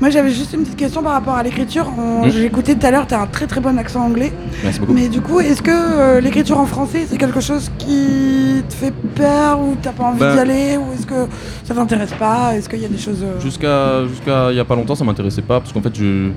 [0.00, 1.90] Moi, j'avais juste une petite question par rapport à l'écriture.
[1.98, 2.30] On- Mm.
[2.30, 4.32] J'ai écouté tout à l'heure, tu as un très très bon accent anglais.
[4.62, 4.92] Merci beaucoup.
[4.92, 8.92] Mais du coup, est-ce que euh, l'écriture en français, c'est quelque chose qui te fait
[9.14, 11.26] peur ou t'as pas envie Ben- d'y aller Ou est-ce que
[11.64, 12.54] ça t'intéresse pas?
[12.54, 13.22] Est-ce qu'il y a des choses.
[13.22, 16.30] euh, Jusqu'à jusqu'à il y a pas longtemps, ça m'intéressait pas parce qu'en fait, je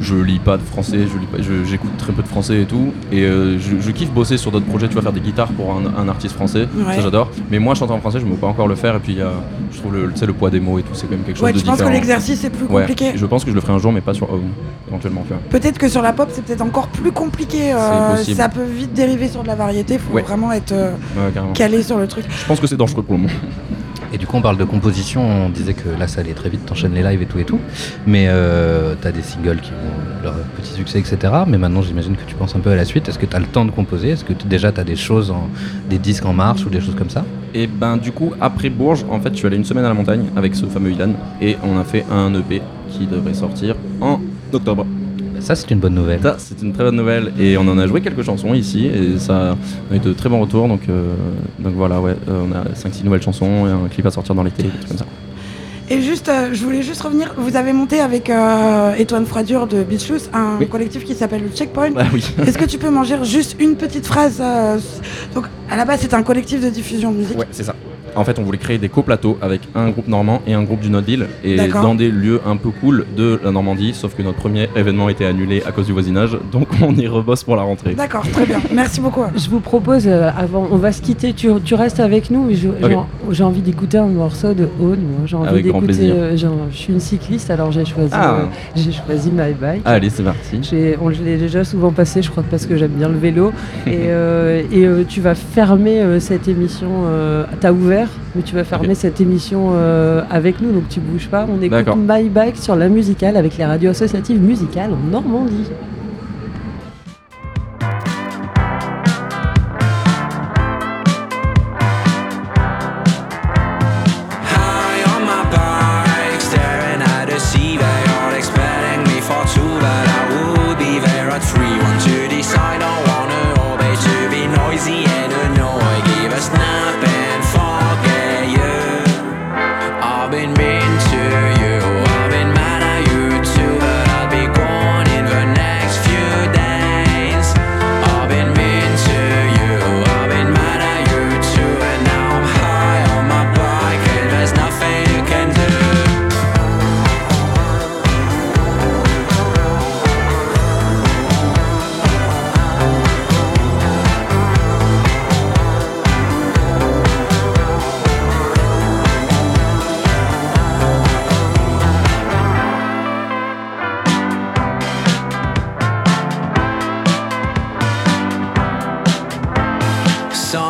[0.00, 3.22] je lis pas de français, je je- j'écoute très peu de français et tout, et
[3.22, 4.88] euh, je, je kiffe bosser sur d'autres projets.
[4.88, 6.96] Tu vas faire des guitares pour un, un artiste français, Ouais.
[6.96, 7.30] ça j'adore.
[7.50, 8.96] Mais moi, chanter en français, je ne peux pas encore le faire.
[8.96, 9.30] Et puis, il y a,
[9.72, 11.36] je trouve le, tu sais, le poids des mots et tout, c'est quand même quelque
[11.36, 11.94] chose Ouais, de tu penses que différent.
[11.94, 14.32] l'exercice est plus Ouais, Je pense que je le ferai un jour, mais pas sur
[14.32, 14.48] Home,
[14.88, 15.22] éventuellement.
[15.22, 15.42] Tu vois.
[15.50, 17.72] Peut-être que sur la pop, c'est peut-être encore plus compliqué.
[17.72, 18.36] euh, C'est possible.
[18.36, 19.98] ça peut vite dériver sur de la variété.
[19.98, 20.22] Faut Ouais.
[20.22, 21.52] vraiment être euh, Ouais, carrément.
[21.52, 22.24] calé sur le truc.
[22.28, 23.34] Je pense que c'est dangereux pour le moment.
[24.12, 25.20] Et du coup, on parle de composition.
[25.20, 27.58] On disait que là, ça allait très vite, t'enchaînes les lives et tout et tout.
[28.06, 31.18] Mais euh, t'as des singles qui ont leur petit succès, etc.
[31.46, 33.08] Mais maintenant, j'imagine que tu penses un peu à la suite.
[33.08, 34.10] Est-ce que t'as le temps de composer?
[34.10, 35.48] Est-ce que t- déjà t'as des choses, en-
[35.90, 37.24] des disques en marche ou des choses comme ça?
[37.52, 39.94] Et ben du coup après Bourges, en fait je suis allé une semaine à la
[39.94, 42.60] montagne avec ce fameux Ilan et on a fait un EP
[42.90, 44.20] qui devrait sortir en
[44.52, 44.86] octobre.
[45.40, 46.20] Ça c'est une bonne nouvelle.
[46.22, 49.18] Ça c'est une très bonne nouvelle et on en a joué quelques chansons ici et
[49.18, 49.52] ça
[49.90, 51.12] a eu de très bons retours donc, euh,
[51.58, 54.42] donc voilà ouais euh, on a 5-6 nouvelles chansons et un clip à sortir dans
[54.42, 55.04] l'été, comme ça.
[55.88, 57.32] Et juste, euh, je voulais juste revenir.
[57.38, 60.66] Vous avez monté avec euh, Étoine Froidure de Beach Loose un Oui.
[60.66, 61.90] collectif qui s'appelle le Checkpoint.
[61.96, 62.24] Ah oui.
[62.44, 64.78] Est-ce que tu peux m'en dire juste une petite phrase euh,
[65.32, 67.38] Donc, à la base, c'est un collectif de diffusion de musique.
[67.38, 67.76] Ouais c'est ça.
[68.16, 70.90] En fait, on voulait créer des coplateaux avec un groupe normand et un groupe du
[70.90, 74.68] Nord-Ville et dans des lieux un peu cool de la Normandie, sauf que notre premier
[74.74, 77.94] événement était annulé à cause du voisinage, donc on y rebosse pour la rentrée.
[77.94, 78.58] D'accord, très bien.
[78.72, 79.22] Merci beaucoup.
[79.36, 83.42] Je vous propose, euh, avant, on va se quitter, tu, tu restes avec nous, j'ai-
[83.44, 84.96] envie d'écouter un morceau de moi,
[85.26, 86.14] j'ai envie Avec grand d'écouter, plaisir.
[86.16, 86.36] euh,
[86.70, 88.34] je suis une cycliste, alors j'ai choisi, Ah.
[88.40, 88.44] euh,
[88.74, 89.82] j'ai choisi My Bike.
[89.84, 90.60] Allez, c'est parti.
[91.00, 93.52] On je l'ai déjà souvent passé, je crois que parce que j'aime bien le vélo.
[93.86, 96.88] et euh, et, euh, tu vas fermer euh, cette émission.
[97.06, 101.00] euh, T'as ouvert faire, mais tu vas fermer cette émission euh, avec nous, donc tu
[101.00, 101.46] bouges pas.
[101.48, 101.86] On écoute.
[101.96, 105.70] My Bike sur la musicale avec les radios associatives musicales en Normandie.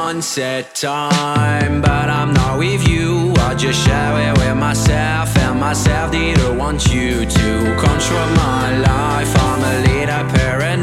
[0.07, 3.35] Sunset time, but I'm not with you.
[3.39, 9.35] I just share it with myself, and myself didn't want you to control my life.
[9.37, 10.76] I'm a little paranoia.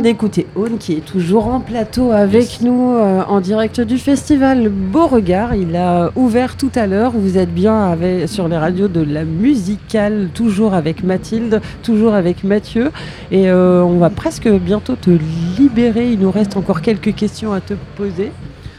[0.00, 5.54] D'écouter Aune qui est toujours en plateau avec nous euh, en direct du festival Beauregard.
[5.54, 7.12] Il a ouvert tout à l'heure.
[7.12, 12.44] Vous êtes bien avec, sur les radios de la musicale, toujours avec Mathilde, toujours avec
[12.44, 12.90] Mathieu.
[13.30, 15.10] Et euh, on va presque bientôt te
[15.58, 16.12] libérer.
[16.12, 18.32] Il nous reste encore quelques questions à te poser.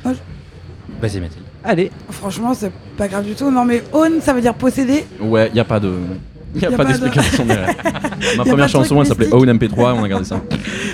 [0.03, 1.45] Vas-y, Mathilde.
[1.63, 1.91] Allez.
[2.09, 3.51] Franchement, c'est pas grave du tout.
[3.51, 5.05] Non, mais own, ça veut dire posséder.
[5.19, 5.93] Ouais, y a pas de.
[6.55, 9.33] Y a, Y a pas pas de- d'explication a Ma première de chanson, elle s'appelait.
[9.33, 10.41] Own MP3 et on a gardé ça.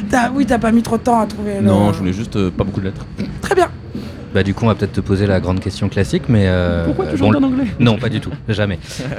[0.09, 1.55] T'as- oui, t'as pas mis trop de temps à trouver.
[1.59, 3.05] le- Non, je voulais juste euh, pas beaucoup de lettres.
[3.41, 3.69] Très bien.
[4.37, 7.07] Bah du coup, on va peut-être te poser la grande question classique, mais euh, Pourquoi
[7.07, 7.63] tu bon, chantes en anglais?
[7.79, 8.77] Non, pas du tout, jamais.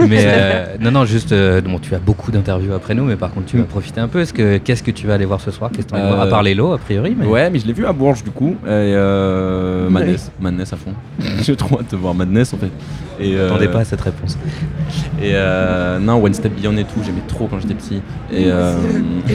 [0.09, 3.33] mais euh, non, non, juste, euh, bon, tu as beaucoup d'interviews après nous, mais par
[3.33, 4.21] contre, tu vas profiter un peu.
[4.21, 5.73] Est-ce que qu'est-ce que tu vas aller voir ce soir?
[5.75, 7.17] Qu'est-ce que vas aller voir À Euh, part les lots, a priori.
[7.19, 7.27] Mais...
[7.27, 8.55] Ouais, mais je l'ai vu à Bourges du coup.
[8.65, 10.93] Et euh, Madness, Madness à fond.
[11.43, 12.71] J'ai trop hâte de voir Madness en fait.
[13.19, 14.39] Et euh, Attendez pas à cette réponse.
[15.21, 17.97] Et euh, non, One Step Beyond et tout, j'aimais trop quand j'étais petit.
[18.33, 18.77] Et euh,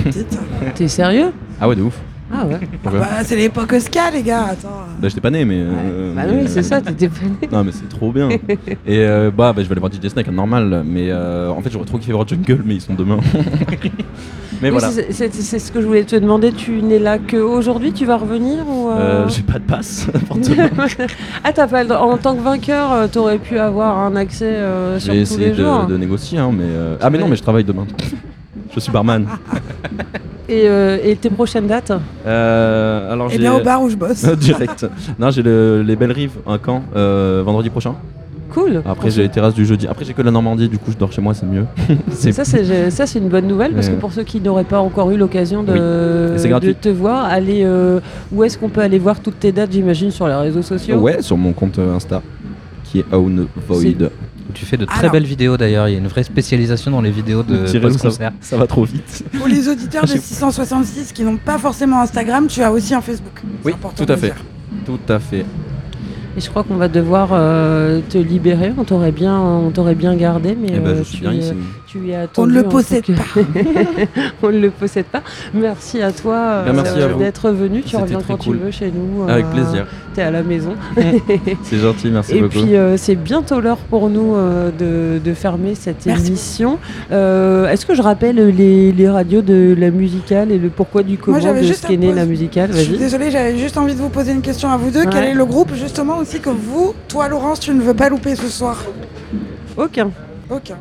[0.75, 1.33] T'es sérieux?
[1.59, 1.99] Ah ouais, de ouf.
[2.35, 2.59] Ah ouais.
[2.81, 4.45] Pourquoi Bah, c'est l'époque ska, les gars.
[4.51, 4.69] Attends.
[4.99, 5.59] Bah, j'étais pas né, mais.
[5.59, 7.47] euh, Bah mais, oui, c'est euh, ça, t'étais pas né.
[7.51, 8.29] Non, mais c'est trop bien.
[8.87, 10.83] Et euh, bah, bah, je vais aller voir DJ Snake, normal.
[10.85, 13.17] Mais euh, en fait, j'aurais trop kiffé voir Jungle, mais ils sont demain.
[14.61, 14.89] mais Oui, voilà.
[14.89, 16.51] c'est- C'est c'est ce que je voulais te demander.
[16.53, 18.93] Tu n'es là qu'aujourd'hui Tu vas revenir ou euh?
[18.97, 20.69] Euh, J'ai pas de passe, forcément.
[21.43, 24.45] ah, t'as pas le droit- En tant que vainqueur, euh, t'aurais pu avoir un accès
[24.45, 25.85] euh, Je sur vais tous essayer les jours.
[25.85, 26.63] de, de négocier, hein, mais.
[26.65, 27.85] euh, Ah, mais non, mais je travaille demain.
[28.73, 29.27] je suis barman.
[30.49, 31.91] Et, euh, et tes prochaines dates?
[32.27, 34.25] Euh, alors Eh bien, au bar où je bosse.
[34.37, 34.85] Direct.
[35.17, 37.95] Non, j'ai le- les Belles Rives, un camp, euh, vendredi prochain.
[38.53, 38.83] Cool.
[38.85, 39.87] Après, j'ai les terrasses du jeudi.
[39.87, 41.65] Après, j'ai que la Normandie, du coup, je dors chez moi, c'est mieux.
[42.11, 45.09] Ça, c'est ça, c'est une bonne nouvelle parce que pour ceux qui n'auraient pas encore
[45.09, 46.75] eu l'occasion de, Oui.
[46.79, 47.99] Te voir, allez, euh,
[48.31, 50.97] où est-ce qu'on peut aller voir toutes tes dates, j'imagine, sur les réseaux sociaux?
[50.97, 52.21] Ouais, sur mon compte euh, Insta,
[52.83, 54.09] qui est Own Void.
[54.53, 55.87] Tu fais de très Alors- belles vidéos d'ailleurs.
[55.87, 58.83] Il y a une vraie spécialisation dans les vidéos de où, ça, ça va trop
[58.85, 59.23] vite.
[59.37, 63.41] Pour les auditeurs de 666 qui n'ont pas forcément Instagram, tu as aussi un Facebook.
[63.63, 64.27] Oui, important tout à fait.
[64.27, 64.35] dire.
[64.85, 65.45] Tout à fait.
[66.35, 68.73] Et je crois qu'on va devoir euh, te libérer.
[68.77, 71.31] On t'aurait bien, on t'aurait bien gardé, mais Eh ben, je euh, suis tu, bien
[71.31, 71.53] es- ici.
[71.85, 72.53] tu es On attendu.
[72.53, 73.23] ne le possède pas.
[74.41, 75.21] on ne le possède pas.
[75.53, 77.19] Merci à toi euh, Ben, merci à vous.
[77.19, 77.81] d'être venu.
[77.83, 78.57] Tu reviens très quand cool.
[78.57, 79.29] tu veux chez nous.
[79.29, 79.85] Avec plaisir.
[80.15, 80.73] T'es à la maison.
[81.63, 82.51] C'est gentil, merci Et beaucoup.
[82.51, 86.27] puis euh, c'est bientôt l'heure pour nous euh, de, de fermer cette Merci.
[86.27, 86.77] émission.
[87.11, 91.17] Euh, Est-ce que je rappelle les, les radios de la musicale et le pourquoi du
[91.17, 92.69] comment de ce qu'est à né poser- la musicale?
[92.73, 95.05] Je suis désolée, j'avais juste envie de vous poser une question à vous deux.
[95.11, 98.35] Quel est le groupe justement aussi que vous, toi Laurence, tu ne veux pas louper
[98.35, 98.83] ce soir
[99.77, 100.09] Aucun.
[100.49, 100.77] Aucun.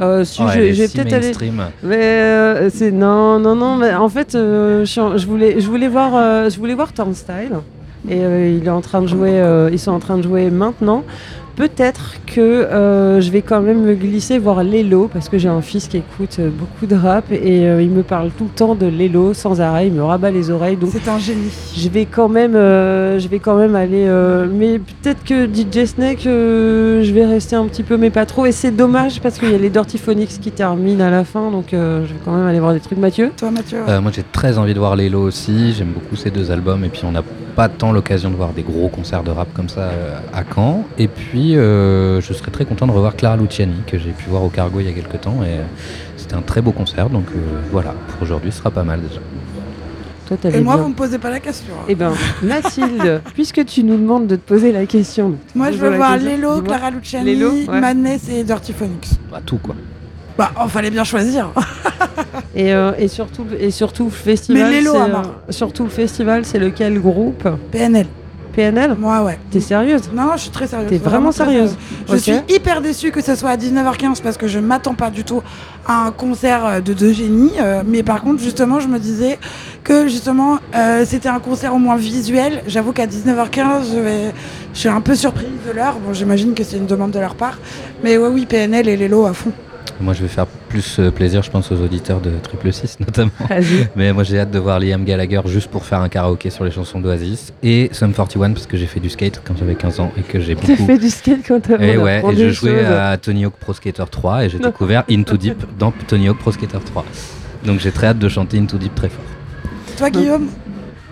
[0.00, 1.52] Euh, si, Oh, je, elle est je vais si peut-être aller.
[1.82, 3.76] Mais euh, c'est non, non, non.
[3.76, 7.56] Mais en fait, euh, je, voulais, je voulais voir, euh, je voulais voir Turnstile.
[8.08, 9.40] Et euh, il est en train de jouer.
[9.40, 11.04] euh, ils sont en train de jouer maintenant.
[11.56, 15.60] Peut-être que euh, je vais quand même me glisser voir Lelo parce que j'ai un
[15.60, 18.74] fils qui écoute euh, beaucoup de rap et euh, il me parle tout le temps
[18.74, 19.86] de Lelo sans arrêt.
[19.86, 20.76] Il me rabat les oreilles.
[20.76, 21.50] Donc C'est un génie.
[21.76, 24.04] je vais quand même, euh, je vais quand même aller.
[24.08, 28.26] euh, mais peut-être que DJ Snake, euh, je vais rester un petit peu, mais pas
[28.26, 28.46] trop.
[28.46, 31.50] Et c'est dommage parce qu'il y a les Dirty Phonics qui terminent à la fin,
[31.52, 32.98] donc euh, je vais quand même aller voir des trucs.
[32.98, 33.30] Mathieu?
[33.36, 36.50] Toi Mathieu Euh, moi j'ai très envie de voir Lelo aussi, j'aime beaucoup ces deux
[36.50, 37.22] albums et puis on n'a
[37.54, 40.84] pas tant l'occasion de voir des gros concerts de rap comme ça euh, à Caen.
[40.98, 44.42] Et puis euh, je serais très content de revoir Clara Luciani que j'ai pu voir
[44.42, 45.62] au Cargo il y a quelques temps et euh,
[46.16, 47.38] c'était un très beau concert donc euh,
[47.70, 49.20] voilà, pour aujourd'hui ce sera pas mal déjà.
[50.26, 51.74] Toi, Et moi, bien- vous me posez pas la question.
[51.78, 51.84] hein.
[51.86, 52.10] Eh ben,
[52.42, 55.34] Mathilde, puisque tu nous demandes de te poser la question.
[55.54, 56.62] Moi, je veux voir Dis-moi.
[56.64, 57.66] Clara Luciani, ouais.
[57.80, 59.10] Madness et Dirty Phonics.
[59.30, 59.74] Bah, tout quoi.
[60.36, 61.50] Bah, oh, fallait bien choisir.
[62.56, 64.70] Et, euh, et surtout, et surtout le festival.
[64.70, 67.48] Mais euh, surtout le festival, c'est lequel groupe?
[67.72, 68.06] PNL.
[68.54, 69.38] PNL Moi, ouais.
[69.50, 70.02] T'es sérieuse?
[70.14, 70.88] Non, non, je suis très sérieuse.
[70.88, 71.76] T'es vraiment sérieuse
[72.08, 75.24] Je suis hyper déçue que ce soit à 19h15 parce que je m'attends pas du
[75.24, 75.42] tout
[75.86, 77.52] à un concert euh, de deux génies.
[77.60, 79.38] euh, mais par contre, justement, je me disais
[79.82, 82.62] que justement, euh, c'était un concert au moins visuel.
[82.66, 84.32] J'avoue qu'à 19h15, je, vais...
[84.72, 85.96] je suis un peu surprise de l'heure.
[85.98, 87.58] Bon, j'imagine que c'est une demande de leur part.
[88.04, 89.52] Mais ouais, oui, PNL et Lelo à fond.
[90.00, 93.30] Moi je vais faire plus euh, plaisir je pense aux auditeurs de Triple 6 notamment.
[93.48, 93.88] Vas-y.
[93.96, 96.70] Mais moi j'ai hâte de voir Liam Gallagher juste pour faire un karaoké sur les
[96.70, 100.12] chansons d'Oasis et Sum 41 parce que j'ai fait du skate quand j'avais 15 ans
[100.16, 102.82] et que j'ai T'as beaucoup fait du skate quand t'as Et ouais, et je jouais
[102.82, 102.90] choses.
[102.92, 106.50] à Tony Hawk Pro Skater 3 et j'ai découvert Into Deep dans Tony Hawk Pro
[106.52, 107.04] Skater 3.
[107.64, 109.24] Donc j'ai très hâte de chanter Into Deep très fort.
[109.96, 110.48] Toi, Guillaume?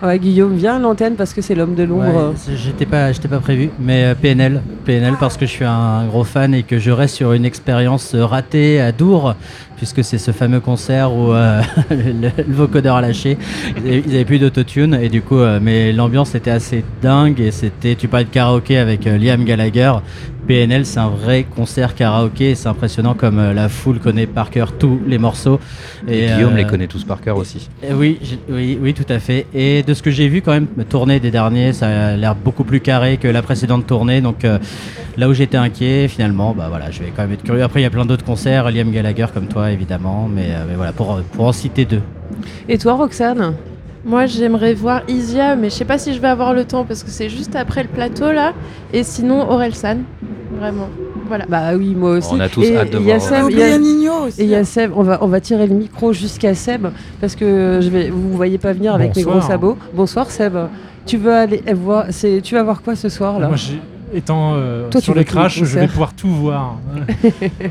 [0.03, 2.33] Ouais, Guillaume, viens à l'antenne parce que c'est l'homme de l'ombre.
[2.33, 6.25] Ouais, j'étais pas, pas prévu, mais euh, PNL, PNL parce que je suis un gros
[6.25, 9.35] fan et que je reste sur une expérience ratée à Dour,
[9.83, 13.37] puisque c'est ce fameux concert où euh, le, le vocodeur a lâché.
[13.75, 17.41] Ils avaient- ils avaient plus d'autotune et du coup, euh, mais l'ambiance était assez dingue
[17.41, 19.91] et c'était, tu parlais de karaoké avec euh, Liam Gallagher.
[20.47, 24.73] PNL, c'est un vrai concert karaoké et c'est impressionnant comme la foule connaît par cœur
[24.77, 25.57] tous les morceaux.
[26.05, 27.69] Et, Guillaume euh, les connaît tous par cœur aussi.
[27.93, 28.19] Oui,
[28.49, 29.45] oui, oui, tout à fait.
[29.53, 32.65] Et de ce que j'ai vu quand même, tournée des derniers, ça a l'air beaucoup
[32.65, 34.19] plus carré que la précédente tournée.
[34.19, 34.43] Donc
[35.17, 37.63] là où j'étais inquiet, finalement, bah voilà, je vais quand même être curieux.
[37.63, 40.75] Après, il y a plein d'autres concerts, Liam Gallagher comme toi, évidemment, mais, euh, mais
[40.75, 42.01] voilà, pour, pour en citer deux.
[42.69, 43.53] Et toi, Roxane?
[44.05, 47.03] Moi, j'aimerais voir Isia, mais je sais pas si je vais avoir le temps parce
[47.03, 48.53] que c'est juste après le plateau là.
[48.91, 49.99] Et sinon, Orelsan,
[50.59, 50.89] vraiment.
[51.27, 51.45] Voilà.
[51.47, 52.29] Bah oui, moi aussi.
[52.33, 53.51] On a tous Et hâte de il y a voir, Seb, ouais.
[53.53, 54.41] il y a- Oubliez Nino aussi.
[54.41, 56.87] Et il y a Seb, on va, on va tirer le micro jusqu'à Seb
[57.21, 59.77] parce que je vais, vous ne voyez pas venir avec mes gros sabots.
[59.93, 60.53] Bonsoir Seb.
[61.05, 63.47] Tu veux aller voir, c'est, tu vas voir quoi ce soir là?
[63.47, 63.55] Moi,
[64.13, 66.77] étant euh, Toi, sur les crashs, je vais pouvoir tout voir.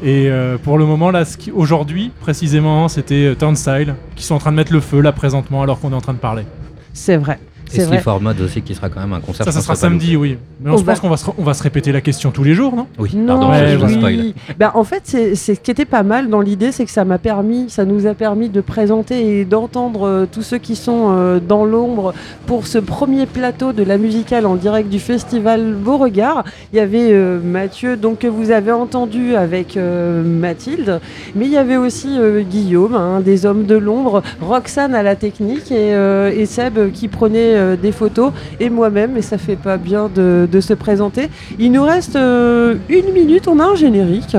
[0.03, 1.25] Et euh, pour le moment, là,
[1.55, 5.63] aujourd'hui, précisément, c'était euh, Turnstile, qui sont en train de mettre le feu, là, présentement,
[5.63, 6.45] alors qu'on est en train de parler.
[6.93, 7.39] C'est vrai.
[7.73, 7.97] Et C'est vrai.
[7.97, 9.45] Sleep for Mode aussi qui sera quand même un concert.
[9.47, 10.37] Ça, ça sera samedi, oui.
[10.61, 12.45] Mais on, On se pense qu'on va, se, on va se répéter la question tous
[12.45, 12.87] les jours, non?
[12.99, 13.93] Oui, Non, pardon, je, oui.
[13.95, 14.35] spoil.
[14.59, 17.19] Bah, en fait, c'est ce qui était pas mal dans l'idée, c'est que ça m'a
[17.19, 21.41] permis, ça nous a permis de présenter et d'entendre euh, tous ceux qui sont euh,
[21.41, 22.15] dans l'ombre
[22.47, 26.45] pour ce premier plateau de la musicale en direct du festival Beauregard.
[26.73, 31.01] Il y avait euh, Mathieu, donc que vous avez entendu avec euh, Mathilde,
[31.35, 35.17] mais il y avait aussi euh, Guillaume, hein, des hommes de l'ombre, Roxane à la
[35.17, 39.57] technique et, euh, et Seb qui prenait euh, des photos et moi-même, et ça fait
[39.57, 41.29] pas bien de, de se présenter.
[41.59, 44.37] Il nous reste euh, une minute, on a un générique.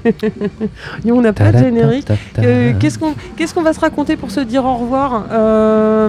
[1.11, 2.09] On n'a pas de générique.
[2.39, 6.09] Euh, Qu'est-ce qu'on va se raconter pour se dire au revoir Euh,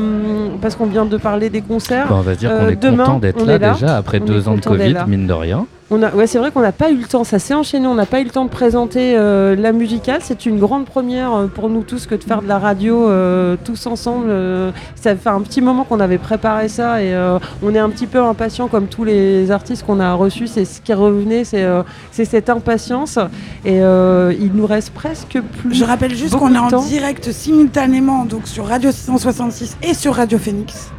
[0.61, 2.07] Parce qu'on vient de parler des concerts.
[2.09, 4.47] Bah, on va se dire qu'on Euh, est content d'être là, est déjà après deux
[4.49, 5.05] ans de Covid, là.
[5.07, 5.65] mine de rien.
[5.91, 7.95] On a, ouais, c'est vrai qu'on n'a pas eu le temps, ça s'est enchaîné, on
[7.95, 10.21] n'a pas eu le temps de présenter euh, la musicale.
[10.23, 13.55] C'est une grande première euh, pour nous tous que de faire de la radio euh,
[13.63, 14.27] tous ensemble.
[14.29, 17.15] euh, ça fait un petit moment qu'on avait préparé ça et
[17.63, 20.45] on est un petit peu impatient comme tous les artistes qu'on a reçus.
[20.47, 21.65] C'est ce qui revenait, c'est
[22.11, 23.17] c'est cette impatience.
[23.65, 25.73] Et il nous reste presque plus.
[25.73, 30.37] Je rappelle juste qu'on est en direct simultanément donc sur Radio 666 et sur Radio
[30.37, 30.91] Phoenix.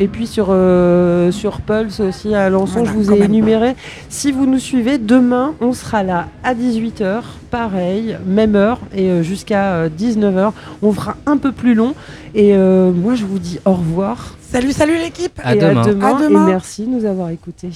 [0.00, 3.30] Et puis sur, euh, sur Pulse aussi à Alençon, Voilà, je vous ai même.
[3.30, 3.74] énuméré.
[4.08, 9.22] Si vous nous suivez, demain, on sera là à 18h, pareil, même heure, et euh,
[9.24, 10.52] jusqu'à 19h.
[10.82, 11.94] On fera un peu plus long.
[12.34, 14.36] Et euh, moi, je vous dis au revoir.
[14.52, 15.40] Salut, salut l'équipe.
[15.42, 15.82] À et demain.
[15.82, 16.16] à demain.
[16.16, 16.46] À demain.
[16.46, 17.70] Et merci de nous avoir écoutés.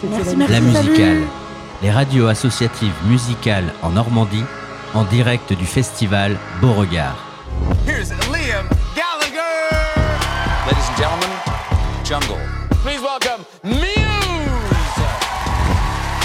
[0.00, 0.46] C'était Merci, la.
[0.48, 0.66] La salut.
[0.90, 1.18] musicale.
[1.82, 4.44] Les radios associatives musicales en Normandie,
[4.94, 7.16] en direct du festival Beauregard.
[12.12, 12.38] Jungle.
[12.84, 13.80] Please welcome Muse.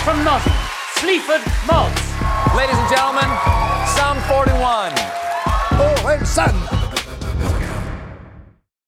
[0.03, 0.59] From Nottingham,
[0.95, 2.01] Sleaford Mods.
[2.57, 3.29] Ladies and gentlemen,
[3.95, 4.91] Psalm 41.
[5.79, 6.86] Oh, and Son.